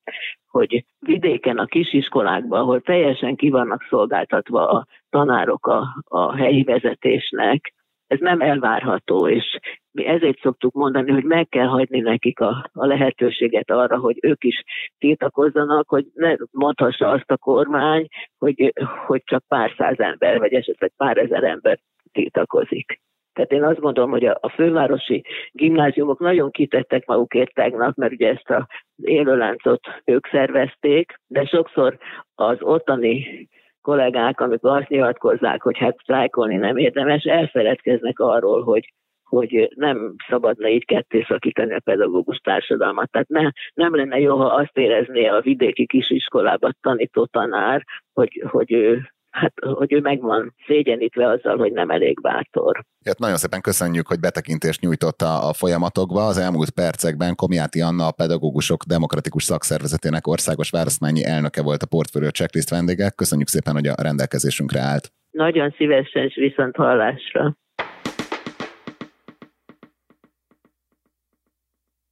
hogy 0.47 0.85
vidéken, 0.99 1.59
a 1.59 1.65
kisiskolákban, 1.67 2.61
ahol 2.61 2.81
teljesen 2.81 3.37
ki 3.37 3.51
vannak 3.51 3.87
szolgáltatva 3.89 4.69
a 4.69 4.87
tanárok 5.11 5.67
a, 5.67 6.05
a 6.05 6.37
helyi 6.37 6.63
vezetésnek, 6.63 7.75
ez 8.15 8.21
nem 8.21 8.41
elvárható, 8.41 9.29
és 9.29 9.59
mi 9.91 10.07
ezért 10.07 10.41
szoktuk 10.41 10.73
mondani, 10.73 11.11
hogy 11.11 11.25
meg 11.25 11.49
kell 11.49 11.67
hagyni 11.67 12.01
nekik 12.01 12.41
a, 12.41 12.71
a 12.73 12.87
lehetőséget 12.87 13.71
arra, 13.71 13.99
hogy 13.99 14.19
ők 14.23 14.45
is 14.45 14.63
tiltakozzanak, 14.99 15.89
hogy 15.89 16.07
ne 16.15 16.35
mondhassa 16.51 17.09
azt 17.09 17.31
a 17.31 17.37
kormány, 17.37 18.07
hogy, 18.39 18.73
hogy 19.07 19.23
csak 19.25 19.45
pár 19.49 19.75
száz 19.77 19.99
ember, 19.99 20.39
vagy 20.39 20.53
esetleg 20.53 20.93
pár 20.97 21.17
ezer 21.17 21.45
ember 21.45 21.79
tiltakozik. 22.13 23.01
Tehát 23.33 23.53
én 23.53 23.63
azt 23.63 23.81
gondolom, 23.81 24.11
hogy 24.11 24.25
a, 24.25 24.39
a 24.41 24.49
fővárosi 24.49 25.25
gimnáziumok 25.53 26.19
nagyon 26.19 26.51
kitettek 26.51 27.07
magukért 27.07 27.55
tegnap, 27.55 27.97
mert 27.97 28.13
ugye 28.13 28.29
ezt 28.29 28.51
az 28.51 28.65
élőláncot 29.03 29.81
ők 30.05 30.27
szervezték, 30.27 31.21
de 31.27 31.45
sokszor 31.45 31.99
az 32.35 32.57
ottani 32.61 33.49
kollégák, 33.85 34.41
amikor 34.41 34.77
azt 34.77 34.89
nyilatkozzák, 34.89 35.63
hogy 35.63 35.79
hát 35.79 35.99
sztrájkolni 36.03 36.57
nem 36.57 36.77
érdemes, 36.77 37.23
elfeledkeznek 37.23 38.19
arról, 38.19 38.63
hogy 38.63 38.93
hogy 39.25 39.73
nem 39.75 40.15
szabadna 40.29 40.69
így 40.69 40.85
ketté 40.85 41.25
szakítani 41.29 41.75
a 41.75 41.81
pedagógus 41.85 42.39
társadalmat. 42.39 43.11
Tehát 43.11 43.29
ne, 43.29 43.51
nem 43.75 43.95
lenne 43.95 44.19
jó, 44.19 44.37
ha 44.37 44.47
azt 44.47 44.77
érezné 44.79 45.27
a 45.27 45.41
vidéki 45.41 45.87
kisiskolában 45.87 46.77
tanító 46.81 47.25
tanár, 47.25 47.85
hogy, 48.13 48.45
hogy 48.51 48.73
ő 48.73 49.14
hát, 49.35 49.53
hogy 49.75 49.93
ő 49.93 50.01
meg 50.01 50.21
van 50.21 50.55
szégyenítve 50.67 51.29
azzal, 51.29 51.57
hogy 51.57 51.73
nem 51.73 51.91
elég 51.91 52.21
bátor. 52.21 52.85
Hát 53.05 53.19
nagyon 53.19 53.37
szépen 53.37 53.61
köszönjük, 53.61 54.07
hogy 54.07 54.21
betekintést 54.21 54.81
nyújtott 54.81 55.21
a, 55.21 55.53
folyamatokba. 55.53 56.27
Az 56.27 56.39
elmúlt 56.39 56.71
percekben 56.71 57.35
Komiáti 57.35 57.81
Anna, 57.81 58.07
a 58.07 58.13
Pedagógusok 58.13 58.83
Demokratikus 58.85 59.43
Szakszervezetének 59.43 60.27
országos 60.27 60.71
választmányi 60.71 61.25
elnöke 61.25 61.63
volt 61.63 61.83
a 61.83 61.87
Portfolio 61.87 62.31
Checklist 62.31 62.71
vendége. 62.71 63.11
Köszönjük 63.11 63.49
szépen, 63.49 63.75
hogy 63.75 63.87
a 63.87 64.03
rendelkezésünkre 64.03 64.81
állt. 64.81 65.13
Nagyon 65.31 65.75
szívesen, 65.77 66.23
és 66.25 66.35
viszont 66.35 66.77
hallásra. 66.77 67.57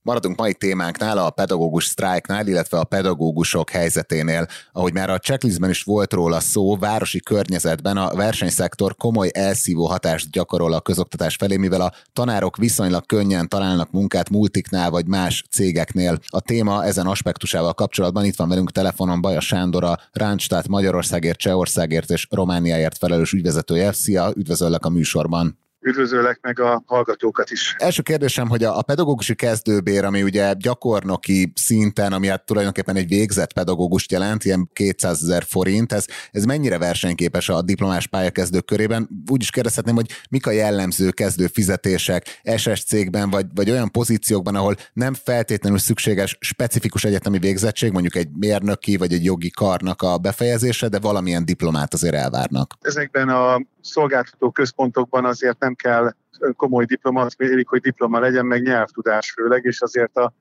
Maradunk 0.04 0.38
mai 0.38 0.54
témánknál, 0.54 1.18
a 1.18 1.30
pedagógus 1.30 1.84
sztrájknál, 1.84 2.46
illetve 2.46 2.78
a 2.78 2.84
pedagógusok 2.84 3.70
helyzeténél. 3.70 4.46
Ahogy 4.72 4.92
már 4.92 5.10
a 5.10 5.18
checklistben 5.18 5.70
is 5.70 5.82
volt 5.82 6.12
róla 6.12 6.40
szó, 6.40 6.76
városi 6.76 7.20
környezetben 7.20 7.96
a 7.96 8.14
versenyszektor 8.14 8.96
komoly 8.96 9.30
elszívó 9.32 9.86
hatást 9.86 10.30
gyakorol 10.30 10.72
a 10.72 10.80
közoktatás 10.80 11.36
felé, 11.36 11.56
mivel 11.56 11.80
a 11.80 11.92
tanárok 12.12 12.56
viszonylag 12.56 13.06
könnyen 13.06 13.48
találnak 13.48 13.90
munkát 13.90 14.30
multiknál 14.30 14.90
vagy 14.90 15.06
más 15.06 15.44
cégeknél. 15.50 16.18
A 16.26 16.40
téma 16.40 16.84
ezen 16.84 17.06
aspektusával 17.06 17.72
kapcsolatban 17.74 18.24
itt 18.24 18.36
van 18.36 18.48
velünk 18.48 18.70
telefonon 18.70 19.20
Baja 19.20 19.40
Sándor, 19.40 19.84
a 19.84 19.98
Ránstát 20.12 20.68
Magyarországért, 20.68 21.38
Csehországért 21.38 22.10
és 22.10 22.26
Romániáért 22.30 22.98
felelős 22.98 23.32
ügyvezetője. 23.32 23.92
Szia, 23.92 24.32
üdvözöllek 24.36 24.84
a 24.84 24.90
műsorban! 24.90 25.60
Üdvözöllek 25.82 26.38
meg 26.40 26.60
a 26.60 26.82
hallgatókat 26.86 27.50
is. 27.50 27.74
Első 27.78 28.02
kérdésem, 28.02 28.48
hogy 28.48 28.64
a, 28.64 28.82
pedagógusi 28.82 29.34
kezdőbér, 29.34 30.04
ami 30.04 30.22
ugye 30.22 30.52
gyakornoki 30.58 31.52
szinten, 31.54 32.12
ami 32.12 32.26
hát 32.26 32.46
tulajdonképpen 32.46 32.96
egy 32.96 33.08
végzett 33.08 33.52
pedagógust 33.52 34.12
jelent, 34.12 34.44
ilyen 34.44 34.70
200 34.72 35.22
ezer 35.22 35.42
forint, 35.42 35.92
ez, 35.92 36.06
ez 36.30 36.44
mennyire 36.44 36.78
versenyképes 36.78 37.48
a 37.48 37.62
diplomás 37.62 38.06
pályakezdők 38.06 38.64
körében? 38.64 39.08
Úgy 39.30 39.42
is 39.42 39.50
kérdezhetném, 39.50 39.94
hogy 39.94 40.10
mik 40.30 40.46
a 40.46 40.50
jellemző 40.50 41.10
kezdő 41.10 41.46
fizetések 41.46 42.40
SS 42.56 42.84
cégben, 42.84 43.30
vagy, 43.30 43.46
vagy 43.54 43.70
olyan 43.70 43.90
pozíciókban, 43.90 44.54
ahol 44.54 44.76
nem 44.92 45.14
feltétlenül 45.14 45.78
szükséges 45.78 46.36
specifikus 46.40 47.04
egyetemi 47.04 47.38
végzettség, 47.38 47.92
mondjuk 47.92 48.16
egy 48.16 48.28
mérnöki 48.38 48.96
vagy 48.96 49.12
egy 49.12 49.24
jogi 49.24 49.50
karnak 49.50 50.02
a 50.02 50.18
befejezése, 50.18 50.88
de 50.88 50.98
valamilyen 50.98 51.44
diplomát 51.44 51.94
azért 51.94 52.14
elvárnak. 52.14 52.74
Ezekben 52.80 53.28
a 53.28 53.60
szolgáltató 53.82 54.50
központokban 54.50 55.24
azért 55.24 55.58
nem 55.58 55.74
kell 55.74 56.12
komoly 56.56 56.84
diploma, 56.84 57.26
mérik, 57.38 57.68
hogy 57.68 57.80
diploma 57.80 58.18
legyen, 58.18 58.46
meg 58.46 58.62
nyelvtudás 58.62 59.32
főleg, 59.32 59.64
és 59.64 59.80
azért 59.80 60.16
a 60.16 60.32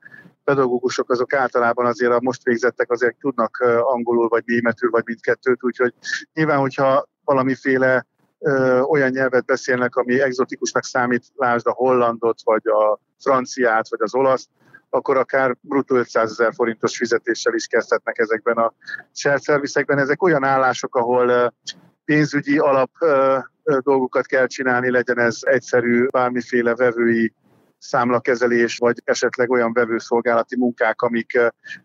pedagógusok 0.44 1.10
azok 1.10 1.32
általában 1.32 1.86
azért 1.86 2.12
a 2.12 2.20
most 2.20 2.42
végzettek 2.42 2.90
azért 2.90 3.16
tudnak 3.20 3.56
angolul, 3.80 4.28
vagy 4.28 4.42
németül, 4.46 4.90
vagy 4.90 5.02
mindkettőt, 5.06 5.64
úgyhogy 5.64 5.94
nyilván, 6.34 6.58
hogyha 6.58 7.08
valamiféle 7.24 8.06
ö, 8.38 8.80
olyan 8.80 9.10
nyelvet 9.10 9.44
beszélnek, 9.44 9.96
ami 9.96 10.20
egzotikusnak 10.20 10.84
számít, 10.84 11.24
lásd 11.34 11.66
a 11.66 11.72
hollandot, 11.72 12.38
vagy 12.44 12.66
a 12.66 12.98
franciát, 13.20 13.88
vagy 13.88 14.00
az 14.02 14.14
olaszt, 14.14 14.48
akkor 14.90 15.16
akár 15.16 15.56
bruttó 15.60 15.96
500 15.96 16.30
ezer 16.30 16.54
forintos 16.54 16.96
fizetéssel 16.96 17.54
is 17.54 17.66
kezdhetnek 17.66 18.18
ezekben 18.18 18.56
a 18.56 18.72
shared 19.14 19.42
service 19.42 19.84
Ezek 19.86 20.22
olyan 20.22 20.44
állások, 20.44 20.96
ahol 20.96 21.54
pénzügyi 22.12 22.58
alap 22.58 22.90
dolgokat 23.80 24.26
kell 24.26 24.46
csinálni, 24.46 24.90
legyen 24.90 25.18
ez 25.18 25.38
egyszerű 25.40 26.06
bármiféle 26.06 26.74
vevői 26.74 27.34
számlakezelés, 27.78 28.78
vagy 28.78 28.96
esetleg 29.04 29.50
olyan 29.50 29.72
vevőszolgálati 29.72 30.56
munkák, 30.56 31.02
amik 31.02 31.40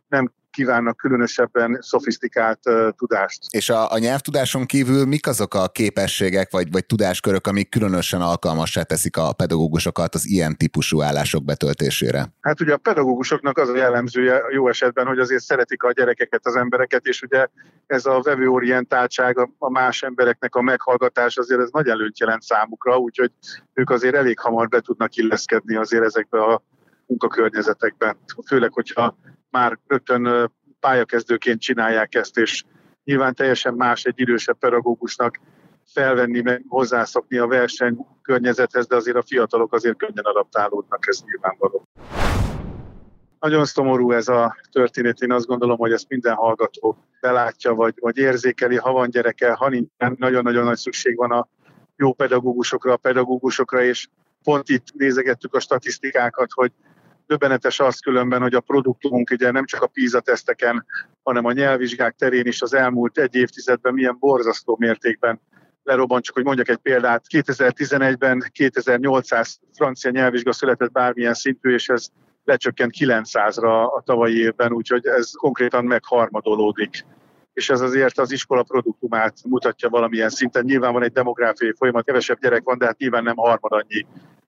nem 0.07 0.33
kívánnak 0.57 0.97
különösebben 0.97 1.77
szofisztikált 1.81 2.59
uh, 2.65 2.89
tudást. 2.89 3.45
És 3.49 3.69
a, 3.69 3.91
a 3.91 3.97
nyelvtudáson 3.97 4.65
kívül 4.65 5.05
mik 5.05 5.27
azok 5.27 5.53
a 5.53 5.67
képességek 5.67 6.51
vagy, 6.51 6.71
vagy 6.71 6.85
tudáskörök, 6.85 7.47
amik 7.47 7.69
különösen 7.69 8.21
alkalmassá 8.21 8.81
teszik 8.81 9.17
a 9.17 9.33
pedagógusokat 9.33 10.15
az 10.15 10.27
ilyen 10.27 10.57
típusú 10.57 11.01
állások 11.01 11.43
betöltésére? 11.43 12.25
Hát 12.41 12.61
ugye 12.61 12.73
a 12.73 12.77
pedagógusoknak 12.77 13.57
az 13.57 13.69
a 13.69 13.75
jellemzője 13.75 14.41
jó 14.51 14.67
esetben, 14.69 15.05
hogy 15.05 15.19
azért 15.19 15.43
szeretik 15.43 15.83
a 15.83 15.91
gyerekeket, 15.91 16.45
az 16.45 16.55
embereket, 16.55 17.05
és 17.05 17.21
ugye 17.21 17.47
ez 17.87 18.05
a 18.05 18.21
vevőorientáltság, 18.21 19.37
a, 19.37 19.49
a 19.57 19.69
más 19.69 20.01
embereknek 20.03 20.55
a 20.55 20.61
meghallgatás 20.61 21.37
azért 21.37 21.61
ez 21.61 21.69
nagy 21.71 21.87
előnyt 21.87 22.19
jelent 22.19 22.41
számukra, 22.41 22.97
úgyhogy 22.97 23.31
ők 23.73 23.89
azért 23.89 24.15
elég 24.15 24.39
hamar 24.39 24.67
be 24.67 24.79
tudnak 24.79 25.15
illeszkedni 25.15 25.75
azért 25.75 26.03
ezekbe 26.03 26.43
a 26.43 26.61
munkakörnyezetekben. 27.05 28.17
Főleg, 28.47 28.73
hogyha 28.73 29.17
már 29.49 29.79
rögtön 29.87 30.51
pályakezdőként 30.79 31.61
csinálják 31.61 32.15
ezt, 32.15 32.37
és 32.37 32.63
nyilván 33.03 33.33
teljesen 33.33 33.73
más 33.73 34.03
egy 34.03 34.19
idősebb 34.19 34.57
pedagógusnak 34.57 35.39
felvenni, 35.85 36.41
meg 36.41 36.63
hozzászokni 36.67 37.37
a 37.37 37.47
verseny 37.47 38.05
környezethez, 38.21 38.87
de 38.87 38.95
azért 38.95 39.17
a 39.17 39.23
fiatalok 39.25 39.73
azért 39.73 39.97
könnyen 39.97 40.25
adaptálódnak, 40.25 41.07
ez 41.07 41.21
nyilvánvaló. 41.25 41.83
Nagyon 43.39 43.65
szomorú 43.65 44.11
ez 44.11 44.27
a 44.27 44.57
történet, 44.71 45.21
én 45.21 45.31
azt 45.31 45.45
gondolom, 45.45 45.77
hogy 45.77 45.91
ezt 45.91 46.09
minden 46.09 46.33
hallgató 46.33 46.97
belátja, 47.21 47.73
vagy, 47.73 47.93
vagy 47.99 48.17
érzékeli, 48.17 48.75
ha 48.75 48.91
van 48.91 49.09
gyereke, 49.09 49.53
ha 49.53 49.69
nincs, 49.69 49.89
nagyon-nagyon 50.15 50.63
nagy 50.63 50.77
szükség 50.77 51.17
van 51.17 51.31
a 51.31 51.47
jó 51.95 52.13
pedagógusokra, 52.13 52.93
a 52.93 52.97
pedagógusokra, 52.97 53.83
és 53.83 54.07
pont 54.43 54.69
itt 54.69 54.93
nézegettük 54.93 55.53
a 55.55 55.59
statisztikákat, 55.59 56.51
hogy 56.51 56.71
Döbbenetes 57.27 57.79
az 57.79 57.99
különben, 57.99 58.41
hogy 58.41 58.53
a 58.53 58.59
produktumunk 58.59 59.29
ugye 59.31 59.51
nem 59.51 59.65
csak 59.65 59.81
a 59.81 59.87
PISA 59.87 60.19
teszteken, 60.19 60.85
hanem 61.23 61.45
a 61.45 61.51
nyelvvizsgák 61.51 62.15
terén 62.15 62.45
is 62.45 62.61
az 62.61 62.73
elmúlt 62.73 63.17
egy 63.17 63.35
évtizedben 63.35 63.93
milyen 63.93 64.17
borzasztó 64.19 64.75
mértékben 64.79 65.41
lerobban, 65.83 66.21
csak 66.21 66.35
hogy 66.35 66.43
mondjak 66.43 66.69
egy 66.69 66.77
példát, 66.77 67.25
2011-ben 67.33 68.49
2800 68.51 69.59
francia 69.73 70.11
nyelvvizsga 70.11 70.51
született 70.53 70.91
bármilyen 70.91 71.33
szintű, 71.33 71.73
és 71.73 71.89
ez 71.89 72.07
lecsökkent 72.43 72.93
900-ra 72.99 73.85
a 73.95 74.01
tavalyi 74.05 74.39
évben, 74.39 74.71
úgyhogy 74.71 75.05
ez 75.05 75.31
konkrétan 75.31 75.85
megharmadolódik. 75.85 77.05
És 77.53 77.69
ez 77.69 77.81
azért 77.81 78.19
az 78.19 78.31
iskola 78.31 78.63
produktumát 78.63 79.37
mutatja 79.43 79.89
valamilyen 79.89 80.29
szinten. 80.29 80.63
Nyilván 80.63 80.93
van 80.93 81.03
egy 81.03 81.11
demográfiai 81.11 81.73
folyamat, 81.77 82.05
kevesebb 82.05 82.39
gyerek 82.39 82.63
van, 82.63 82.77
de 82.77 82.85
hát 82.85 82.97
nyilván 82.97 83.23
nem 83.23 83.35
harmad 83.35 83.71
annyi 83.71 84.05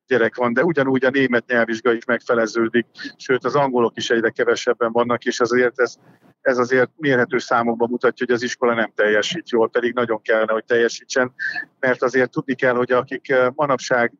gyerek 0.09 0.35
van, 0.35 0.53
de 0.53 0.63
ugyanúgy 0.63 1.05
a 1.05 1.09
német 1.09 1.47
nyelvvizsga 1.47 1.93
is 1.93 2.05
megfeleződik, 2.05 2.85
sőt 3.17 3.45
az 3.45 3.55
angolok 3.55 3.97
is 3.97 4.09
egyre 4.09 4.29
kevesebben 4.29 4.91
vannak, 4.91 5.23
és 5.23 5.39
azért 5.39 5.79
ez, 5.79 5.95
ez 6.41 6.57
azért 6.57 6.89
mérhető 6.95 7.37
számokban 7.37 7.89
mutatja, 7.89 8.25
hogy 8.25 8.35
az 8.35 8.43
iskola 8.43 8.73
nem 8.73 8.91
teljesít 8.95 9.49
jól, 9.49 9.69
pedig 9.69 9.93
nagyon 9.93 10.21
kellene, 10.21 10.51
hogy 10.51 10.65
teljesítsen, 10.65 11.33
mert 11.79 12.03
azért 12.03 12.31
tudni 12.31 12.55
kell, 12.55 12.75
hogy 12.75 12.91
akik 12.91 13.29
eh, 13.29 13.47
manapság 13.55 14.13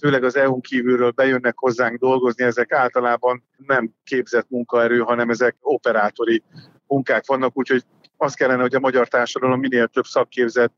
főleg 0.00 0.24
az 0.24 0.36
EU-n 0.36 0.60
kívülről 0.60 1.10
bejönnek 1.10 1.58
hozzánk 1.58 1.98
dolgozni, 1.98 2.44
ezek 2.44 2.72
általában 2.72 3.44
nem 3.56 3.94
képzett 4.04 4.48
munkaerő, 4.48 4.98
hanem 4.98 5.30
ezek 5.30 5.56
operátori 5.60 6.42
munkák 6.86 7.26
vannak, 7.26 7.58
úgyhogy 7.58 7.82
az 8.16 8.34
kellene, 8.34 8.62
hogy 8.62 8.74
a 8.74 8.80
magyar 8.80 9.08
társadalom 9.08 9.60
minél 9.60 9.86
több 9.86 10.04
szakképzett 10.04 10.72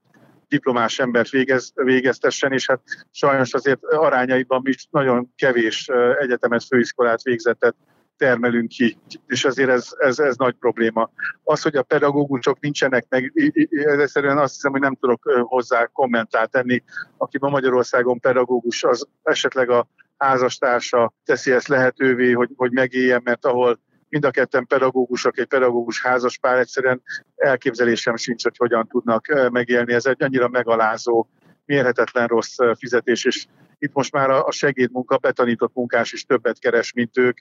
diplomás 0.53 0.99
embert 0.99 1.29
végez, 1.29 1.73
végeztessen, 1.75 2.53
és 2.53 2.67
hát 2.67 2.81
sajnos 3.11 3.55
azért 3.55 3.85
arányaiban 3.85 4.63
is 4.65 4.87
nagyon 4.91 5.33
kevés 5.37 5.89
egyetemet, 6.19 6.65
főiskolát 6.65 7.23
végzettet 7.23 7.75
termelünk 8.17 8.69
ki, 8.69 8.99
és 9.27 9.45
azért 9.45 9.69
ez, 9.69 9.89
ez, 9.99 10.19
ez 10.19 10.37
nagy 10.37 10.55
probléma. 10.55 11.11
Az, 11.45 11.63
hogy 11.63 11.77
a 11.77 11.83
pedagógusok 11.83 12.61
nincsenek 12.61 13.07
meg, 13.09 13.33
egyszerűen 13.73 14.39
azt 14.39 14.55
hiszem, 14.55 14.71
hogy 14.71 14.81
nem 14.81 14.95
tudok 14.95 15.23
hozzá 15.41 15.87
kommentát 15.87 16.51
tenni, 16.51 16.83
aki 17.17 17.39
ma 17.41 17.49
Magyarországon 17.49 18.21
pedagógus, 18.21 18.85
az 18.85 19.07
esetleg 19.23 19.71
a 19.71 19.87
házastársa 20.17 21.13
teszi 21.25 21.53
ezt 21.53 21.69
lehetővé, 21.69 22.33
hogy, 22.33 22.51
hogy 22.57 22.73
megéljen, 22.73 23.21
mert 23.25 23.47
ahol 23.47 23.81
mind 24.13 24.25
a 24.25 24.31
ketten 24.31 24.67
pedagógusok, 24.67 25.39
egy 25.39 25.47
pedagógus 25.47 26.03
házaspár, 26.03 26.59
egyszerűen 26.59 27.03
elképzelésem 27.37 28.17
sincs, 28.17 28.43
hogy 28.43 28.57
hogyan 28.57 28.87
tudnak 28.87 29.51
megélni. 29.51 29.93
Ez 29.93 30.07
egy 30.07 30.23
annyira 30.23 30.49
megalázó, 30.49 31.27
mérhetetlen 31.65 32.27
rossz 32.27 32.57
fizetés, 32.79 33.25
és 33.25 33.47
itt 33.79 33.93
most 33.93 34.13
már 34.13 34.31
a 34.31 34.51
segédmunka, 34.51 35.17
betanított 35.17 35.75
munkás 35.75 36.13
is 36.13 36.25
többet 36.25 36.59
keres, 36.59 36.93
mint 36.93 37.19
ők. 37.19 37.39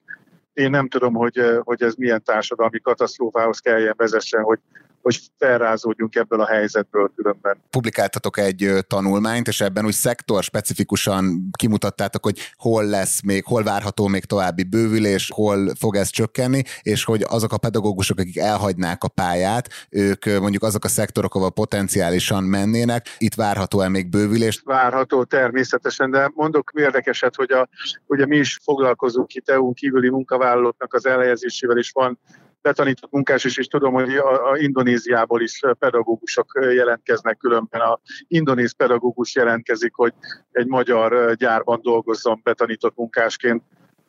Én 0.54 0.70
nem 0.70 0.88
tudom, 0.88 1.14
hogy, 1.14 1.42
hogy 1.64 1.84
ez 1.84 1.96
milyen 1.96 2.24
társadalmi 2.24 2.80
katasztrófához 2.80 3.60
kelljen 3.60 3.94
vezessen, 3.98 4.44
hogy 4.44 4.60
hogy 5.02 5.20
felrázódjunk 5.38 6.16
ebből 6.16 6.42
a 6.42 6.48
helyzetből 6.48 7.12
különben. 7.16 7.58
Publikáltatok 7.70 8.38
egy 8.38 8.70
tanulmányt, 8.88 9.48
és 9.48 9.62
ebben 9.62 9.86
úgy 9.86 9.94
szektor 9.94 10.44
specifikusan 10.44 11.50
kimutattátok, 11.58 12.24
hogy 12.24 12.40
hol 12.56 12.86
lesz 12.86 13.22
még, 13.22 13.44
hol 13.46 13.64
várható 13.64 14.08
még 14.08 14.26
további 14.26 14.64
bővülés, 14.64 15.32
hol 15.34 15.76
fog 15.80 15.96
ez 15.96 16.10
csökkenni, 16.10 16.64
és 16.82 17.04
hogy 17.04 17.26
azok 17.30 17.54
a 17.54 17.58
pedagógusok, 17.58 18.20
akik 18.20 18.38
elhagynák 18.38 19.04
a 19.04 19.08
pályát, 19.08 19.70
ők 19.90 20.26
mondjuk 20.26 20.64
azok 20.64 20.84
a 20.84 20.88
szektorok, 20.88 21.36
ahol 21.36 21.52
potenciálisan 21.52 22.44
mennének, 22.44 23.06
itt 23.18 23.36
várható-e 23.36 23.90
még 23.90 24.10
bővülés? 24.10 24.62
Várható 24.66 25.24
természetesen, 25.24 26.12
de 26.12 26.32
mondok 26.36 26.72
érdekeset, 26.76 27.36
hogy 27.36 27.52
a, 27.52 27.70
ugye 28.06 28.26
mi 28.26 28.38
is 28.38 28.60
foglalkozunk 28.64 29.34
itt 29.34 29.50
EU 29.50 29.74
kívüli 29.74 30.10
munkavállalóknak 30.10 30.94
az 30.94 31.06
elhelyezésével 31.06 31.78
is 31.78 31.92
van 31.92 32.20
betanított 32.62 33.12
munkás 33.12 33.44
is, 33.44 33.58
és 33.58 33.68
tudom, 33.68 33.94
hogy 33.94 34.16
a, 34.16 34.52
a 34.52 34.58
Indonéziából 34.58 35.42
is 35.42 35.60
pedagógusok 35.80 36.60
jelentkeznek, 36.74 37.38
különben 37.38 37.82
a 37.82 38.00
indonéz 38.28 38.72
pedagógus 38.72 39.36
jelentkezik, 39.36 39.94
hogy 39.96 40.14
egy 40.52 40.68
magyar 40.68 41.36
gyárban 41.36 41.80
dolgozzon 41.82 42.40
betanított 42.44 42.96
munkásként. 42.96 43.64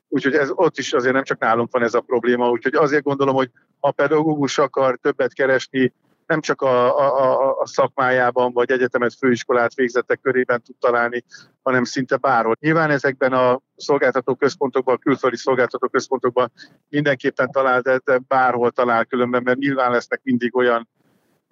Úgyhogy 0.08 0.34
ez, 0.34 0.50
ott 0.54 0.78
is 0.78 0.92
azért 0.92 1.14
nem 1.14 1.24
csak 1.24 1.38
nálunk 1.38 1.72
van 1.72 1.82
ez 1.82 1.94
a 1.94 2.00
probléma, 2.00 2.50
úgyhogy 2.50 2.74
azért 2.74 3.02
gondolom, 3.02 3.34
hogy 3.34 3.50
ha 3.80 3.90
pedagógus 3.90 4.58
akar 4.58 4.98
többet 5.02 5.32
keresni, 5.32 5.92
nem 6.26 6.40
csak 6.40 6.62
a, 6.62 6.98
a, 6.98 7.61
a 7.61 7.66
szakmájában 7.66 8.52
vagy 8.52 8.70
egyetemet, 8.70 9.14
főiskolát 9.14 9.74
végzettek 9.74 10.20
körében 10.20 10.62
tud 10.62 10.76
találni, 10.78 11.24
hanem 11.62 11.85
szinte 11.85 12.16
bárhol. 12.16 12.56
Nyilván 12.61 12.90
ezekben 12.90 13.32
a 13.32 13.61
szolgáltató 13.76 14.35
központokban, 14.35 14.94
a 14.94 14.98
külföldi 14.98 15.37
szolgáltató 15.37 15.88
központokban 15.88 16.52
mindenképpen 16.88 17.50
talál, 17.50 17.80
de, 17.80 18.00
bárhol 18.28 18.70
talál 18.70 19.04
különben, 19.04 19.42
mert 19.42 19.58
nyilván 19.58 19.90
lesznek 19.90 20.20
mindig 20.22 20.56
olyan 20.56 20.88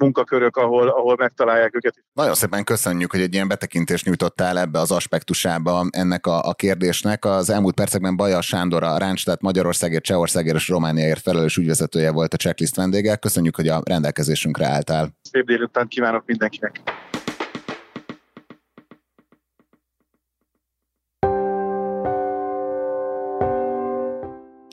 munkakörök, 0.01 0.57
ahol, 0.57 0.89
ahol 0.89 1.17
megtalálják 1.19 1.75
őket. 1.75 1.95
Nagyon 2.13 2.35
szépen 2.35 2.65
köszönjük, 2.65 3.11
hogy 3.11 3.21
egy 3.21 3.35
ilyen 3.35 3.49
betekintést 3.49 4.05
nyújtottál 4.05 4.59
ebbe 4.59 4.79
az 4.79 4.91
aspektusába 4.91 5.87
ennek 5.91 6.27
a, 6.27 6.49
a 6.49 6.55
kérdésnek. 6.55 7.25
Az 7.25 7.51
elmúlt 7.51 7.75
percekben 7.75 8.17
Baja 8.17 8.41
Sándor, 8.41 8.83
a 8.83 8.99
Ránstát 8.99 9.41
Magyarországért, 9.41 10.03
Csehországért 10.03 10.57
és 10.57 10.69
Romániáért 10.69 11.21
felelős 11.21 11.57
ügyvezetője 11.57 12.13
volt 12.13 12.35
a 12.35 12.37
checklist 12.37 12.77
vendége. 12.77 13.17
Köszönjük, 13.17 13.57
hogy 13.57 13.69
a 13.69 13.83
rendelkezésünkre 13.85 14.67
álltál. 14.67 15.09
Szép 15.23 15.45
délután 15.45 15.89
kívánok 15.89 16.23
mindenkinek! 16.27 16.81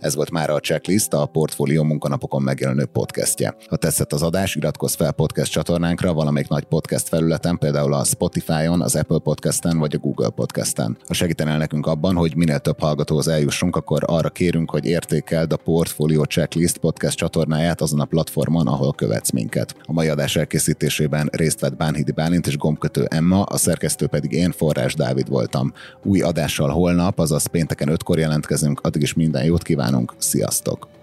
Ez 0.08 0.16
volt 0.16 0.32
már 0.32 0.50
a 0.50 0.60
checklist, 0.60 1.14
a 1.14 1.26
Portfólió 1.26 1.84
munkanapokon 1.84 2.42
megjelenő 2.42 2.86
podcastje. 2.86 3.56
Ha 3.70 3.76
tetszett 3.76 4.14
az 4.14 4.22
adás, 4.22 4.56
iratkozz 4.56 4.96
fel 4.96 5.12
podcast 5.12 5.52
csatornánkra 5.52 6.14
valamelyik 6.14 6.48
nagy 6.48 6.64
podcast 6.64 7.08
felületen, 7.08 7.58
például 7.58 7.94
a 7.94 8.04
Spotify-on, 8.04 8.82
az 8.82 8.96
Apple 8.96 9.20
Podcast-en 9.20 9.78
vagy 9.78 9.96
a 9.96 9.98
Google 9.98 10.30
Podcast-en. 10.30 10.98
Ha 11.08 11.14
segítenél 11.14 11.58
nekünk 11.58 11.86
abban, 11.86 12.16
hogy 12.16 12.36
minél 12.36 12.60
több 12.60 12.80
hallgatóhoz 12.80 13.28
eljussunk, 13.28 13.76
akkor 13.76 14.04
arra 14.06 14.30
kérünk, 14.30 14.72
hogy 14.72 14.86
értékeld 14.86 15.52
a 15.54 15.58
Portfolio 15.58 16.24
Checklist 16.24 16.78
podcast 16.78 17.18
csatornáját 17.18 17.82
azon 17.82 18.00
a 18.00 18.06
platformon, 18.06 18.68
ahol 18.68 18.94
követsz 18.94 19.32
minket. 19.32 19.76
A 19.84 19.94
mai 19.94 20.08
adás 20.08 20.36
elkészítésében 20.36 21.30
részt 21.32 21.60
vett 21.60 21.78
Bánhidi 21.78 22.12
Bálint 22.12 22.48
és 22.48 22.58
gombkötő 22.58 23.06
Emma, 23.10 23.42
a 23.42 23.58
szerkesztő 23.58 24.08
pedig 24.08 24.32
én, 24.32 24.52
Forrás 24.52 24.94
Dávid 24.94 25.30
voltam. 25.30 25.74
Új 26.04 26.22
adással 26.22 26.70
holnap, 26.70 27.20
azaz 27.20 27.46
pénteken 27.46 27.90
ötkor 27.90 28.20
jelentkezünk, 28.20 28.80
addig 28.80 29.02
is 29.02 29.14
minden 29.14 29.44
jót 29.44 29.64
kívánok 29.64 29.97
kívánunk, 29.98 30.14
sziasztok! 30.18 30.97